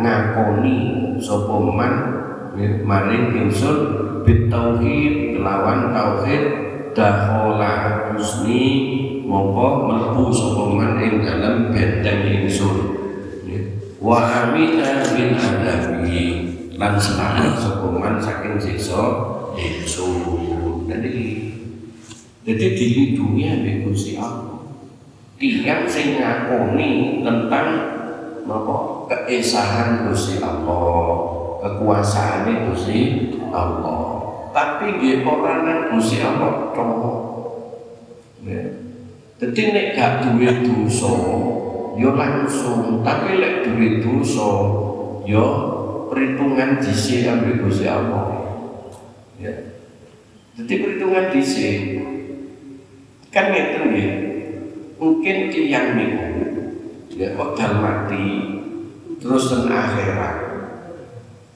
[0.04, 1.94] ngakoni sapa man
[2.84, 3.78] maring ingsun
[4.28, 6.44] bitauhid lawan tauhid
[6.92, 8.68] dakhala husni
[9.28, 12.96] mongko mlebu sapa man ing dalem benteng ingsun.
[14.00, 16.20] Wa amina min adabi
[16.80, 19.04] lan selamat sokongan saking siksa
[19.52, 20.88] ingsun.
[20.88, 21.16] Jadi
[22.48, 24.64] jadi dilindungi ambek Gusti Allah.
[25.36, 27.68] Tiang sing ngakoni tentang
[28.48, 29.04] napa?
[29.12, 31.04] Keesahan Gusti Allah,
[31.60, 34.24] kekuasaan Gusti Allah.
[34.56, 37.27] Tapi nggih ora nang Gusti Allah tok.
[39.38, 41.14] Dadi nek gak duwe dosa,
[41.94, 44.50] ya langsung, tapi lek duwe dosa,
[45.30, 45.46] ya
[46.10, 48.34] perhitungan dhisik ambek Gusti Allah.
[49.38, 49.54] Ya.
[50.58, 52.02] Jadi perhitungan dhisik
[53.30, 54.10] kan ngeten nggih.
[54.98, 56.26] Mungkin tiyang niku
[57.14, 58.26] ya wekdal mati
[59.22, 60.34] terus ten akhirat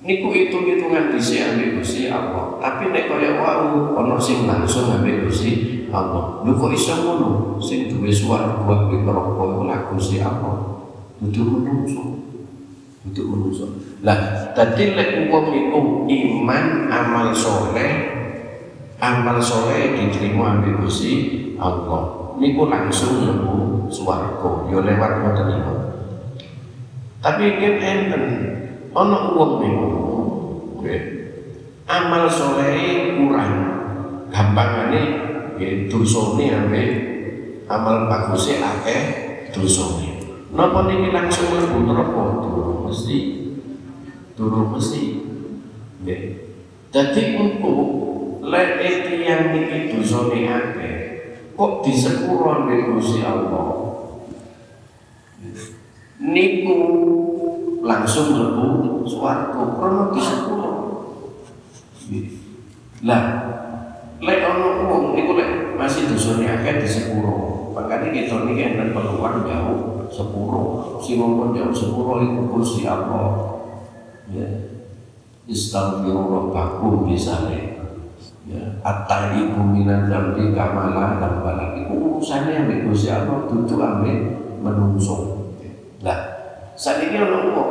[0.06, 2.62] niku hitung-hitungan dhisik ambek Gusti Allah.
[2.62, 6.40] Tapi nek kaya wau ana sing langsung ambek Gusti Allah.
[6.42, 7.60] Lho kok iso ngono?
[7.60, 10.82] Sing duwe swarga ambek neraka iku lah Gusti Allah.
[11.20, 12.02] Dudu menungso.
[13.06, 13.66] Dudu menungso.
[14.02, 18.08] Lah, dadi lek wong iku iman amal soleh
[18.98, 21.12] amal soleh diterima ambek Gusti
[21.60, 22.34] Allah.
[22.40, 25.74] Niku langsung mlebu swarga, ya lewat ngoten niku.
[27.20, 28.24] Tapi kan enten
[28.96, 29.86] ana wong niku.
[31.86, 33.52] Amal soleh kurang.
[34.32, 35.31] Gampangane
[35.62, 36.90] nggih dosane ambek
[37.70, 39.02] amal bagusé akeh
[39.54, 40.18] dosane.
[40.50, 42.22] Napa niki langsung mlebu neraka?
[42.42, 43.18] Durung mesti.
[44.34, 45.22] Durung mesti.
[46.02, 46.22] Nggih.
[46.90, 47.72] Dadi engko
[48.42, 50.96] lek tiyang niki dosane akeh
[51.54, 53.70] kok disepuro ambek Gusti Allah.
[56.18, 56.78] Niku
[57.86, 58.66] langsung mlebu
[59.06, 60.70] swarga krana disepuro.
[63.02, 63.24] Lah,
[64.22, 67.74] lek ana wong niku lek masih dosane akeh disepuro.
[67.74, 70.96] Makanya kita niki enten peluang jauh sepuro.
[71.02, 73.58] Si ngomong jauh sepuro iku Gusti Allah.
[74.30, 74.46] Ya.
[75.42, 77.72] Istaghfiru rabbakum misalnya
[78.46, 84.18] ya atta ibu minan zambi kamala dan balak itu urusannya ambek Gusti Allah duduk ambek
[84.58, 85.46] menungso
[86.02, 86.18] lah
[86.74, 87.70] saat ini ono wong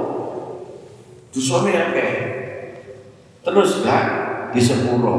[1.35, 2.11] dosane akeh
[3.43, 4.03] terus gak
[4.55, 5.15] di sepuro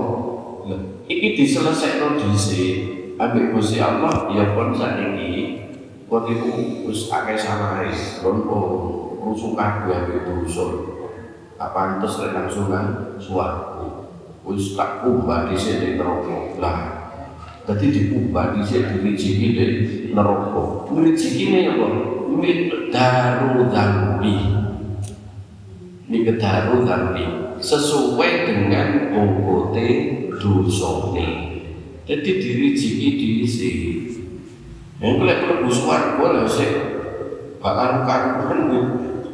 [1.12, 2.76] iki diselesaikno dhisik.
[3.20, 5.62] Ambek Gusti Allah ya pun ini
[6.08, 6.50] kon iku
[6.88, 7.92] wis akeh sanae
[8.24, 8.60] lonto
[9.20, 10.66] rusuh kabeh ambek dosa
[11.60, 11.70] apa
[12.02, 14.10] pantes lek langsung nang suwarga
[14.42, 16.58] wis tak kumbah di sini neraka.
[16.58, 16.78] Lah
[17.62, 19.66] jadi dikumbah di sini dirijiki di
[20.10, 20.90] neraka.
[20.90, 21.86] Rezeki ini apa
[22.90, 24.36] daru dambi
[26.10, 27.24] ini daru dambi
[27.62, 29.88] sesuai dengan bobote
[30.42, 31.26] dosane
[32.02, 33.94] jadi dirijiki di sini
[34.98, 36.70] yang kalau perlu suwarga lah sih
[37.62, 38.60] bakal karuan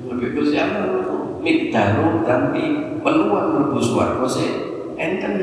[0.05, 1.09] lebih kesialan
[1.41, 2.65] mikdaru tapi
[3.01, 4.51] peluang mlebu swarga sih
[4.97, 5.35] enten.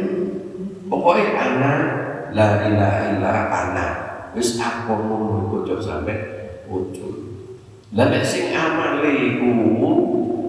[0.86, 1.80] Pokoknya anak
[2.34, 3.88] la ilaha illa ana.
[4.36, 6.14] Wis apa ngono bocah sampe
[6.68, 7.26] muncul
[7.96, 9.48] lah nek sing amale iku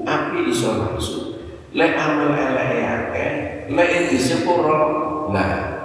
[0.02, 1.38] api iso langsung
[1.70, 3.32] lek amal eleke akeh
[4.20, 4.78] sepuro
[5.30, 5.76] nah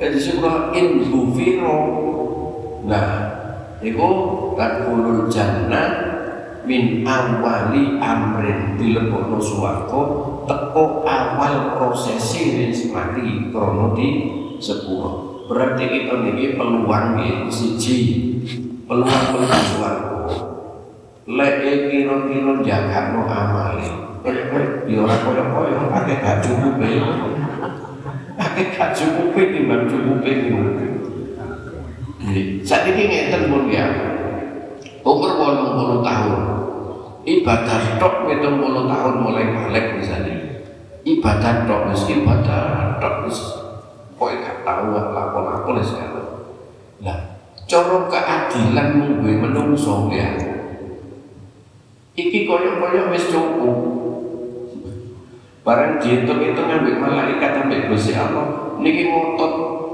[0.00, 1.78] di sepuro in bufiro.
[2.88, 3.08] Nah
[3.84, 4.08] iku
[4.56, 5.88] kadulul jannah
[6.64, 10.00] min awali amrin dilebokno swarga
[10.48, 14.08] teko awal prosesi wis mati krono di
[14.56, 15.44] sepuro.
[15.50, 17.98] Berarti kita niki peluang nggih siji.
[18.86, 20.18] Peluang peluang swarga.
[21.30, 26.88] Lek kira-kira jagakno amale ya ora kaya-kaya akeh gak cukupe
[28.36, 30.32] akeh gak cukupe timbang cukupe
[32.62, 33.88] Saat ini ngeten pun ya,
[35.00, 36.42] umur 80 tahun.
[37.24, 40.36] Ibadah tok 70 tahun mulai balik misalnya.
[41.00, 43.40] Ibadah tok wis ibadah tok wis
[44.20, 46.28] kowe tahu lakon apa wis sekarang
[47.00, 47.18] lah
[47.64, 50.28] cara keadilan mungguhe menungso ya.
[52.20, 53.89] Iki koyo-koyo wis cukup
[55.70, 58.74] barang dihitung itu ngambil malaikat ambil Gusti Allah.
[58.82, 59.52] Niki ngotot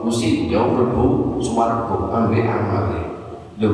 [0.09, 3.03] mesti jauh rebu swarga ambil amale.
[3.61, 3.69] Lho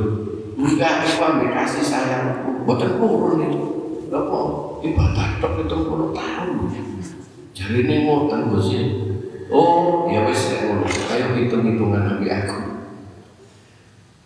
[0.58, 2.26] enggak itu ambil kasih sayang
[2.66, 3.58] buatan kurun ini
[4.10, 4.40] apa?
[4.82, 6.74] Ibadah tok itu puluh tahun.
[7.54, 8.82] Jadi ini ngoten Gus ya.
[9.54, 10.86] Oh ya wis nek ngono.
[10.90, 12.58] Ayo hitung hitungan ambil aku.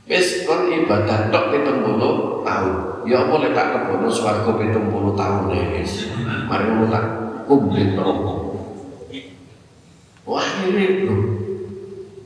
[0.09, 3.05] Wis kon ibadah tok puluh tahun.
[3.05, 4.09] Ya apa lek tak kebono
[4.65, 6.09] pitung puluh tahun ya wis.
[6.49, 7.05] Mari ngono tak
[7.47, 8.35] kumplit neraka
[10.27, 10.87] wah ini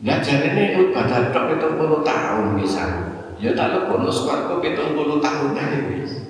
[0.00, 5.20] Nah jadi ini ibadah tok pitung puluh tahun misalnya ya tak lebokno swarga pitung puluh
[5.20, 5.52] tahun
[5.92, 6.24] wis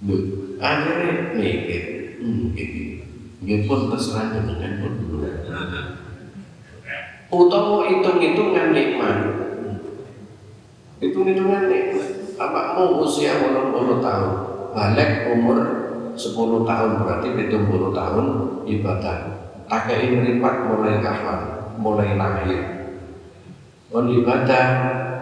[0.00, 0.16] lho
[0.56, 3.04] akhirnya mikir hmm iki
[3.44, 5.28] nggih pun terserah jenengan pun dulu.
[7.30, 9.16] Utawa hitung-hitungan nikmat.
[10.98, 12.08] Hitung-hitungan nikmat.
[12.40, 14.32] Apa mau usia 80 tahun
[14.72, 15.58] balik umur
[16.20, 18.26] 10 tahun berarti 70 tahun
[18.68, 19.16] ibadah.
[19.64, 21.40] Takai meripat mulai kapan?
[21.80, 22.60] Mulai lahir.
[23.88, 24.66] Kon ibadah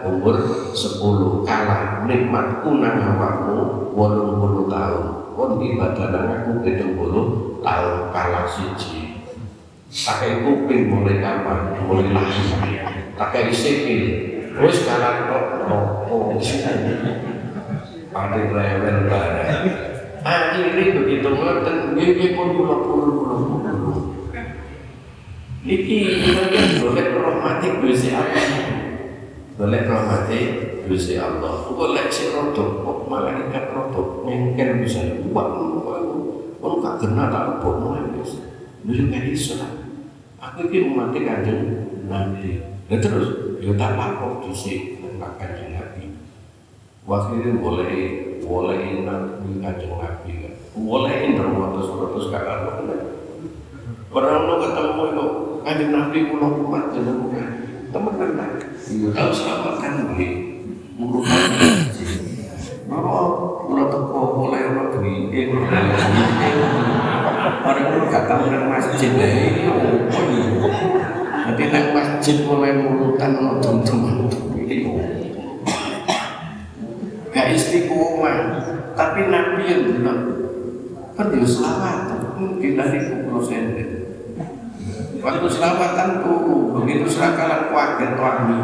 [0.03, 0.35] umur
[0.75, 3.57] 10 kalah nikmat kunang awakmu
[3.95, 5.05] 80 tahun.
[5.39, 9.23] Kon ibadah nang aku 70 tahun kalah siji.
[9.87, 11.79] Pakai kuping mulai kapan?
[11.87, 12.83] Mulai lahir.
[13.15, 14.03] Pakai sikil.
[14.59, 16.35] Wis kalah kok rokok
[18.09, 19.88] Pada rewel barang
[20.23, 23.35] akhirnya begitu ngoten nggih pun kula puluh kula
[25.59, 28.47] Niki kalian boleh rahmati Gusti Allah.
[29.59, 30.39] Boleh rahmati
[30.87, 31.67] Gusti Allah.
[31.67, 35.47] Boleh si rodok, kok malaikat rodok mungkin bisa buat
[36.59, 38.39] Kalau gak kena tak lebok mulai wis.
[38.83, 39.71] Dulu gak lah.
[40.39, 42.63] Aku ini umat kanjeng Nabi.
[42.87, 46.11] Dan terus, ya tak lapor di sini tentang kanjeng Nabi.
[47.07, 47.95] Waktu boleh
[48.49, 50.53] boleh Nabi kanjeng Nabi kan.
[50.73, 52.65] Boleh ratus-ratus kakak
[54.09, 55.25] Orang lo ketemu itu
[55.61, 58.49] kanjeng Nabi pulau umat jenengan teman kan
[59.17, 60.29] kalau selamatkan gue
[60.93, 61.49] murutan
[62.85, 64.21] kalau pulau teko
[68.09, 69.33] gak nang masjid deh
[71.49, 72.37] tapi nang masjid
[72.77, 73.31] murutan
[73.61, 74.29] teman-teman
[77.39, 78.39] gak istiqomah
[78.99, 80.21] tapi Nabi yang bilang
[81.15, 83.99] kan dia selamat mungkin dari pulau sendiri
[85.19, 88.59] Waktu selamatan turu, begitu serakalan kaget wangi,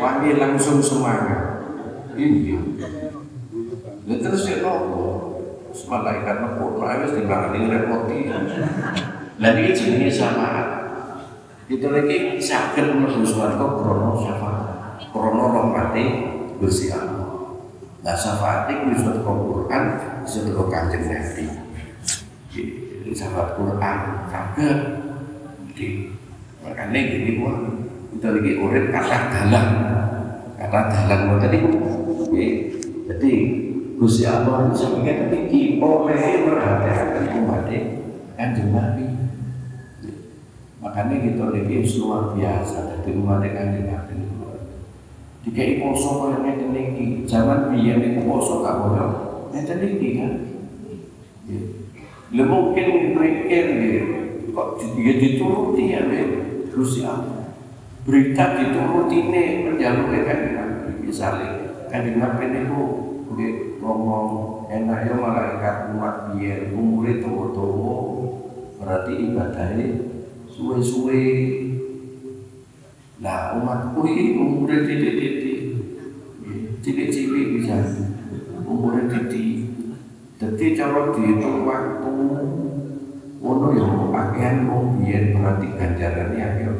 [0.00, 1.60] wangi langsung semangat.
[2.16, 2.56] Ini,
[4.08, 5.36] dan terus ya nopo,
[5.84, 8.18] malaikat nopo, harus ini repoti.
[9.36, 10.80] Dan ini jenis sama.
[11.68, 15.70] Itu lagi sakit menuju suatu krono syafaat, krono
[16.60, 17.09] Gusti Allah.
[18.00, 19.82] Nah syafaat itu suatu Quran,
[20.24, 21.44] suatu kanjeng Nabi.
[22.48, 23.96] Jadi sahabat Quran,
[24.32, 24.78] sakit
[25.70, 25.88] gede
[26.60, 27.56] makanya gini wah
[28.12, 29.70] kita lagi urip kata dalang.
[30.56, 31.56] Kata dalang mau tadi
[33.10, 33.32] jadi
[34.00, 37.68] Gusti Allah sampaikan iki oleh merhatikan umat
[38.36, 39.06] kanjeng Nabi.
[40.80, 44.16] Makanya kita lagi luar biasa dari umat kanjeng Nabi.
[45.40, 46.52] Dikai poso kaya
[47.00, 49.08] ngeten iki, zaman biyen iku poso gak boleh
[49.56, 50.32] ngeten iki kan.
[52.30, 52.86] Lha mungkin
[53.18, 53.66] mikir
[54.54, 56.00] kok dia dituruti ya
[56.70, 57.50] Gusti Allah
[58.06, 60.38] berita dituruti ini menjaluk kan
[61.02, 61.50] misalnya
[61.90, 62.82] kan di nabi itu
[63.82, 64.26] ngomong
[64.70, 67.98] enak ya malaikat umat biar umurnya tua-tua
[68.78, 69.86] berarti ibadahnya
[70.50, 71.26] suwe-suwe.
[73.20, 75.59] Nah umatku ini umurnya titik-titik
[76.80, 77.76] cilik-cilik bisa
[78.64, 79.70] umurnya titik
[80.40, 82.12] jadi kalau dihitung waktu
[83.40, 86.72] Ono ya pakaian wong biyen berarti ganjarannya akhir.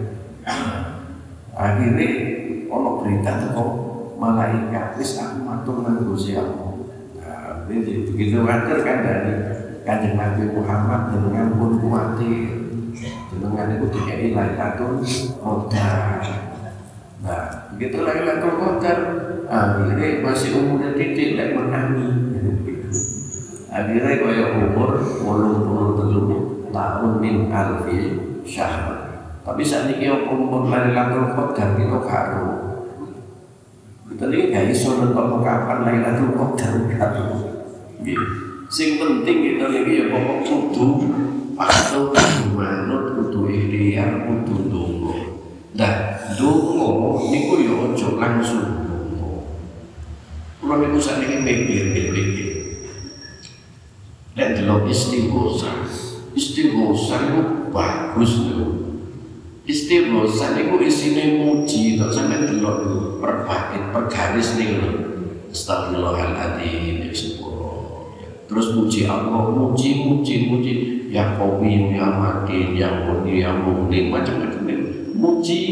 [1.56, 2.08] Akhirnya
[2.68, 3.68] ono berita tuh
[4.20, 6.76] malaikat wis aku matur nang Gusti Allah.
[7.16, 9.34] Nah, begitu wajar kan dari
[9.88, 12.60] kanjeng Nabi Muhammad dengan pun kuatir
[13.32, 15.00] dengan itu dikai Lailatul
[15.40, 16.20] Qadar.
[17.24, 18.98] Nah, begitu Lailatul Qadar
[19.50, 22.08] akhirnya masih umurnya titik dan menangi.
[23.70, 26.30] Akhirnya kaya umur wolung puluh telur
[26.70, 27.98] tahun min alfi
[28.46, 29.10] syahr.
[29.42, 32.48] Tapi saat ini umur Lailatul Qadar itu karo.
[34.10, 37.28] Kita ini gak iso nentok kapan Lailatul Qadar karo.
[38.70, 40.86] Sing penting kita lagi ya pokok kudu
[41.58, 45.14] waktu kudu manut kudu ikhtiar kudu dongo.
[45.74, 45.94] Nah,
[46.38, 48.89] dongo niku ya aja langsung.
[50.60, 52.48] Kulo niku sakniki mikir-mikir
[54.36, 55.88] dan delok istighosa
[56.36, 57.40] istighosa itu
[57.72, 59.00] bagus loh
[59.64, 62.78] istighosa itu isinya muji tak sampai delok
[63.24, 65.10] perbait pergaris nih loh
[65.50, 67.10] Astagfirullahaladzim
[68.46, 70.72] terus muji Allah muji muji muji.
[71.10, 74.62] Ya kawin ya makin ya muni ya muni macam-macam
[75.10, 75.62] muji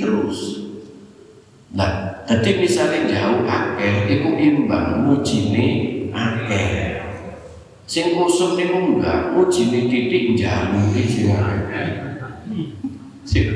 [0.00, 0.64] terus.
[1.76, 3.44] Nah jadi misalnya jauh
[3.78, 5.74] akeh itu imbang muji nih
[6.10, 6.98] akeh
[7.88, 11.24] Sing kusum niku enggak, ujine titik jamu iki
[13.24, 13.48] sing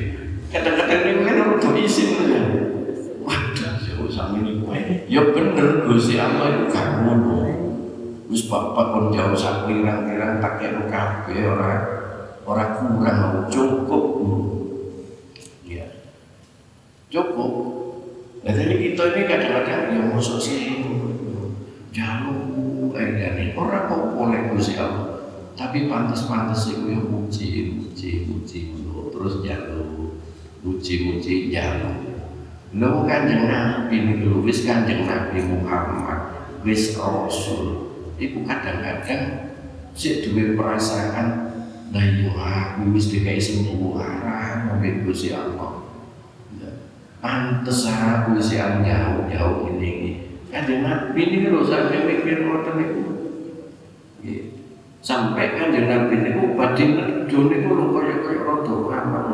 [0.49, 2.41] kadang-kadang niku kan ora isin ya.
[3.29, 4.73] Waduh, yo sami niku
[5.05, 7.45] Ya bener Gusti Allah itu gak ngono.
[8.33, 11.73] Wis bapak kon jauh sak pirang-pirang tak kene kabeh ora
[12.49, 14.07] ora kurang cukup.
[15.69, 15.93] Ya.
[17.13, 17.82] Cukup.
[18.43, 20.83] Nah, jadi kita ini kadang-kadang ya musuh sih
[21.95, 25.23] jauh ini orang kok boleh Gusti Allah.
[25.55, 30.17] Tapi pantas-pantas itu ya muji muji muji dulu terus jalur
[30.65, 32.13] muji muji jalur
[32.73, 39.53] Lalu kanjeng Nabi niku wis kanjeng Nabi Muhammad wis Rasul iku kadang-kadang
[39.93, 41.53] sik duwe perasaan
[41.93, 45.72] lah yo aku wis dikai sembuh arah sampai Gusti Allah
[47.23, 50.19] pantes aku wis jauh-jauh ini.
[50.51, 53.03] Kanjeng Nabi ini lho sampai mikir ngoten niku
[54.21, 54.43] Nggih.
[55.01, 59.27] sampai kanjeng Nabi niku badhe nedho niku lho kaya-kaya rada aman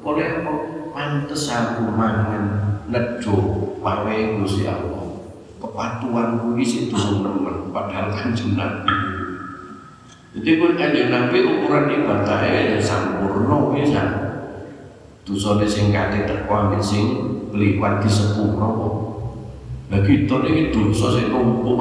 [0.00, 0.52] oleh apa?
[0.94, 2.44] Pantes aku mangan
[2.88, 3.36] nedho
[3.82, 5.04] mawe Gusti Allah.
[5.58, 8.94] Kepatuhan kuwi sik durung nemen padahal kanjeng Nabi.
[10.38, 14.23] Jadi pun kanjeng Nabi ukuran ibadahnya ya sampurno bisa
[15.24, 17.04] dosa sing kate teko ambek sing
[17.56, 19.04] liwat di sepuro
[19.92, 21.80] lah kita iki dosa sing numpuk.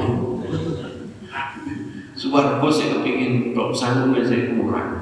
[2.14, 5.02] Suwargo sing kepingin tok sangu sing kurang.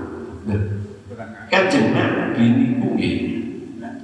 [1.51, 3.17] Kanjeng Nabi niku nggih.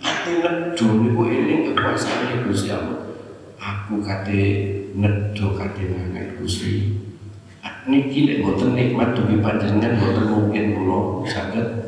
[0.04, 3.16] Ati nedho niku eling kekuasaan Gusti Allah.
[3.58, 4.42] Aku kate
[4.98, 7.00] nedho kate mangan Gusti.
[7.88, 11.87] Niki nek boten nikmat dugi panjenengan boten mungkin kula nedho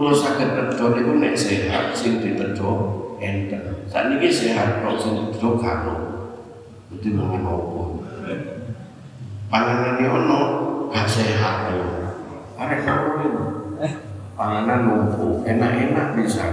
[0.00, 2.72] kula saged nedho niku nek sehat sing ditedho
[3.20, 3.84] enten.
[3.84, 5.96] Sakniki sehat kok sing ditedho karo.
[6.88, 7.82] Dadi mangan apa?
[9.52, 10.40] Panganane ono
[10.88, 11.84] gak sehat yo
[12.56, 13.44] arek karo niku
[14.40, 16.48] panganan numpuk enak-enak bisa.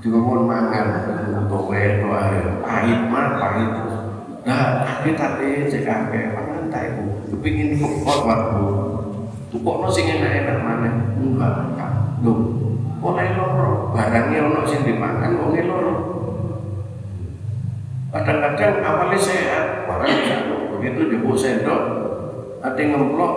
[0.00, 0.96] Dikongkon mangan
[1.44, 2.08] untuk wedo
[2.64, 3.70] pahit mah pahit.
[4.48, 7.04] Nah tapi tapi cek akeh pangan tak ibu
[7.36, 8.64] kepingin kok waktu
[9.52, 10.88] tukokno sing enak-enak mana
[11.20, 11.89] enggak
[12.20, 12.34] lho
[13.00, 13.96] oleh loro?
[13.96, 15.94] Barangnya ono sing dimakan wong loro?
[18.10, 21.82] Kadang-kadang awalnya sehat barang satu begitu jebuk sendok
[22.58, 23.34] ada ngemplok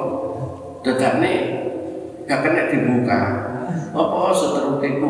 [0.82, 1.38] dedak nih
[2.26, 3.20] gak kena dibuka.
[3.94, 5.10] Apa seteruk itu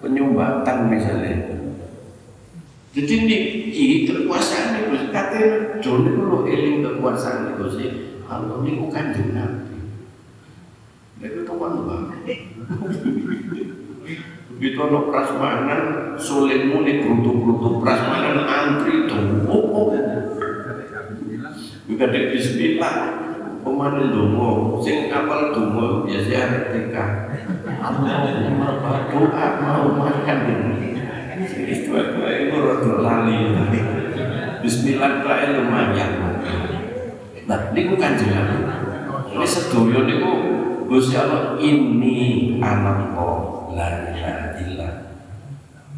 [0.00, 1.36] penyumbatan misalnya.
[2.96, 5.12] Jadi ini kekuasaan itu.
[5.12, 7.90] Katanya itu lo eling kekuasaan itu sih.
[8.24, 9.65] Kalau ini bukan nabi
[11.16, 12.18] itu tuan banget
[14.56, 15.82] begitu ada prasmanan
[16.16, 19.88] sulit mulik gerutu-gerutu prasmanan antri itu oh, oh.
[21.86, 22.94] Juga dek bismillah
[23.66, 27.34] Pemanen dongo, sing apal dongo biasa ketika
[27.82, 31.02] Allahumma berdoa mau makan ini.
[31.66, 33.58] Itu aku itu rada lali.
[34.62, 36.10] Bismillah kae lumayan.
[37.50, 38.54] Nah, niku kanjeng Nabi.
[39.34, 40.55] Ini sedoyo niku
[40.86, 44.88] Gusti Allah ini anak kok la ilaha illa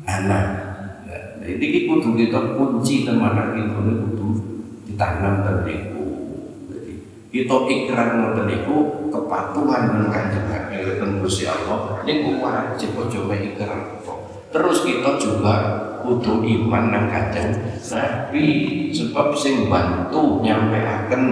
[0.09, 0.45] anak.
[1.05, 4.27] Nah, ini kudu kita kunci teman itu kudu
[4.89, 6.05] ditanam terniku.
[6.73, 6.93] Jadi
[7.29, 8.09] kita ikrar
[8.49, 8.77] niku
[9.13, 10.49] kepatuhan dengan kanjeng
[10.97, 13.81] dan Gusti Allah niku wajib aja ikrar
[14.49, 15.57] Terus kita juga
[16.01, 17.53] kudu iman nang kanjeng
[17.93, 18.47] Nabi
[18.89, 21.23] sebab sing bantu nyampeaken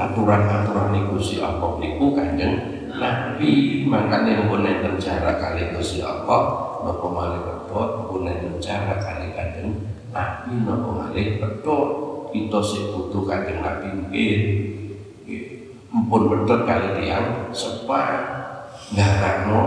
[0.00, 7.42] aturan-aturan niku Allah niku kanjeng Nabi makanya pun enten cara kali Gusti Allah napa malih
[7.42, 9.74] betul pun enten cara kali kanjeng
[10.14, 11.86] Nabi napa malih betul
[12.30, 14.36] kita sing butuh kanjeng Nabi nggih
[15.90, 18.00] mpun betul kali tiang sepa
[18.94, 19.62] ngarano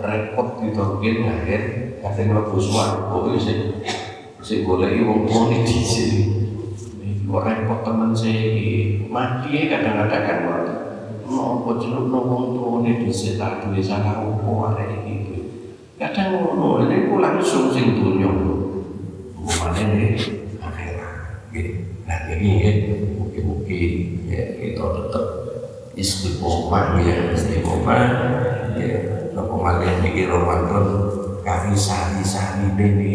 [0.00, 1.62] repot ditorkin ngalir
[2.00, 3.84] kadang mlebu swarga sing
[4.40, 6.40] sing goleki wong tuane dhisik
[7.30, 8.42] kok repot temen sih?
[9.06, 10.38] Mati kadang-kadang kan
[11.30, 15.16] nopo celuk wong tuane dhisik tak duwe salah opo arek iki?
[15.94, 18.26] Kadang ngono ini ku langsung sing dunya
[19.40, 20.20] Bagaimana nih
[20.60, 21.72] akhirat gitu.
[22.04, 22.72] Nah ini ya,
[23.16, 23.90] mungkin-mungkin
[24.28, 25.26] ya kita tetap
[25.96, 28.04] istiqomah ya istiqomah.
[28.76, 30.86] Ya apa malih niki Ramadan
[31.40, 33.14] kari sari-sari ini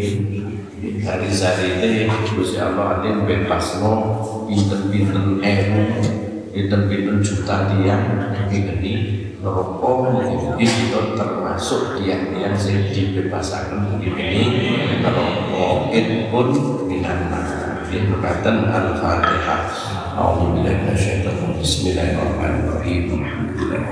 [1.00, 5.80] kari sari ini Gusti Allah alim bebasno pinten-pinten ewu
[6.56, 9.28] pinten-pinten juta tiang ini
[10.56, 14.72] ini kita termasuk tiang-tiang yang dibebaskan ini
[15.04, 16.48] rokok itu pun
[16.88, 19.72] minanna Berkatan Al-Fatihah.
[20.18, 23.24] A'udzubillahi minasyaitonir Bismillahirrahmanirrahim.
[23.24, 23.84] Alhamdulillah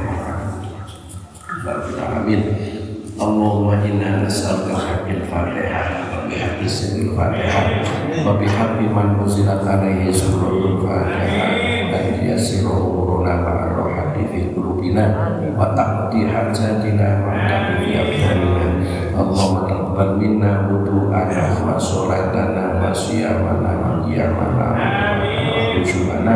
[3.14, 7.86] Allahumma inna nas'aluka haqqil Fatihah wa bihaqqi sirril Fatihah
[8.26, 11.63] wa bihaqqi man nuzilat alaihi suratul Fatihah
[12.04, 13.40] dan yasiru umuruna
[13.72, 18.68] rohati fi qulubina wa taqdi hajatina wa taqdi abdalina
[19.16, 26.34] Allahumma taqabbal minna wudu'ana wa sholatana wa siyamana wa qiyamana wa khusyu'ana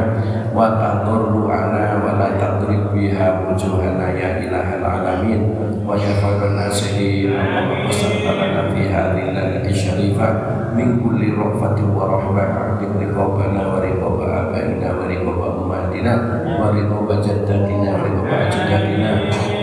[0.56, 5.52] wa tadarru'ana wa la tadrib biha wujuhana ya ilahal alamin
[5.84, 10.32] wa ya khairan nasihin wa qasalana fi hadhihi lalati syarifah
[10.78, 15.57] min kulli rahmatin wa rahmah a'tik riqabana wa riqaba abaina wa riqaba
[15.88, 16.12] ummatina
[16.60, 19.10] wa riqaba jaddatina wa riqaba ajdatina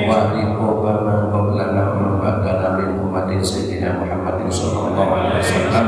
[0.10, 5.86] wa riqaba man qablana wa man ba'dana min ummatin sayyidina Muhammadin sallallahu alaihi wasallam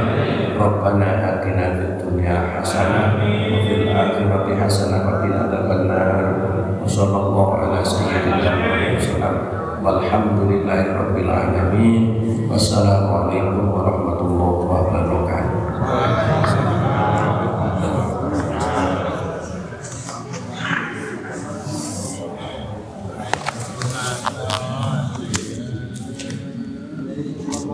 [0.58, 6.10] Rabbana atina fid dunya hasanah wa fil akhirati hasanah wa qina adzabannar.
[6.82, 9.36] Wa sallallahu ala sayyidina Muhammad
[9.82, 12.04] walhamdulillahi rabbil alamin.
[12.46, 13.07] Wassalamu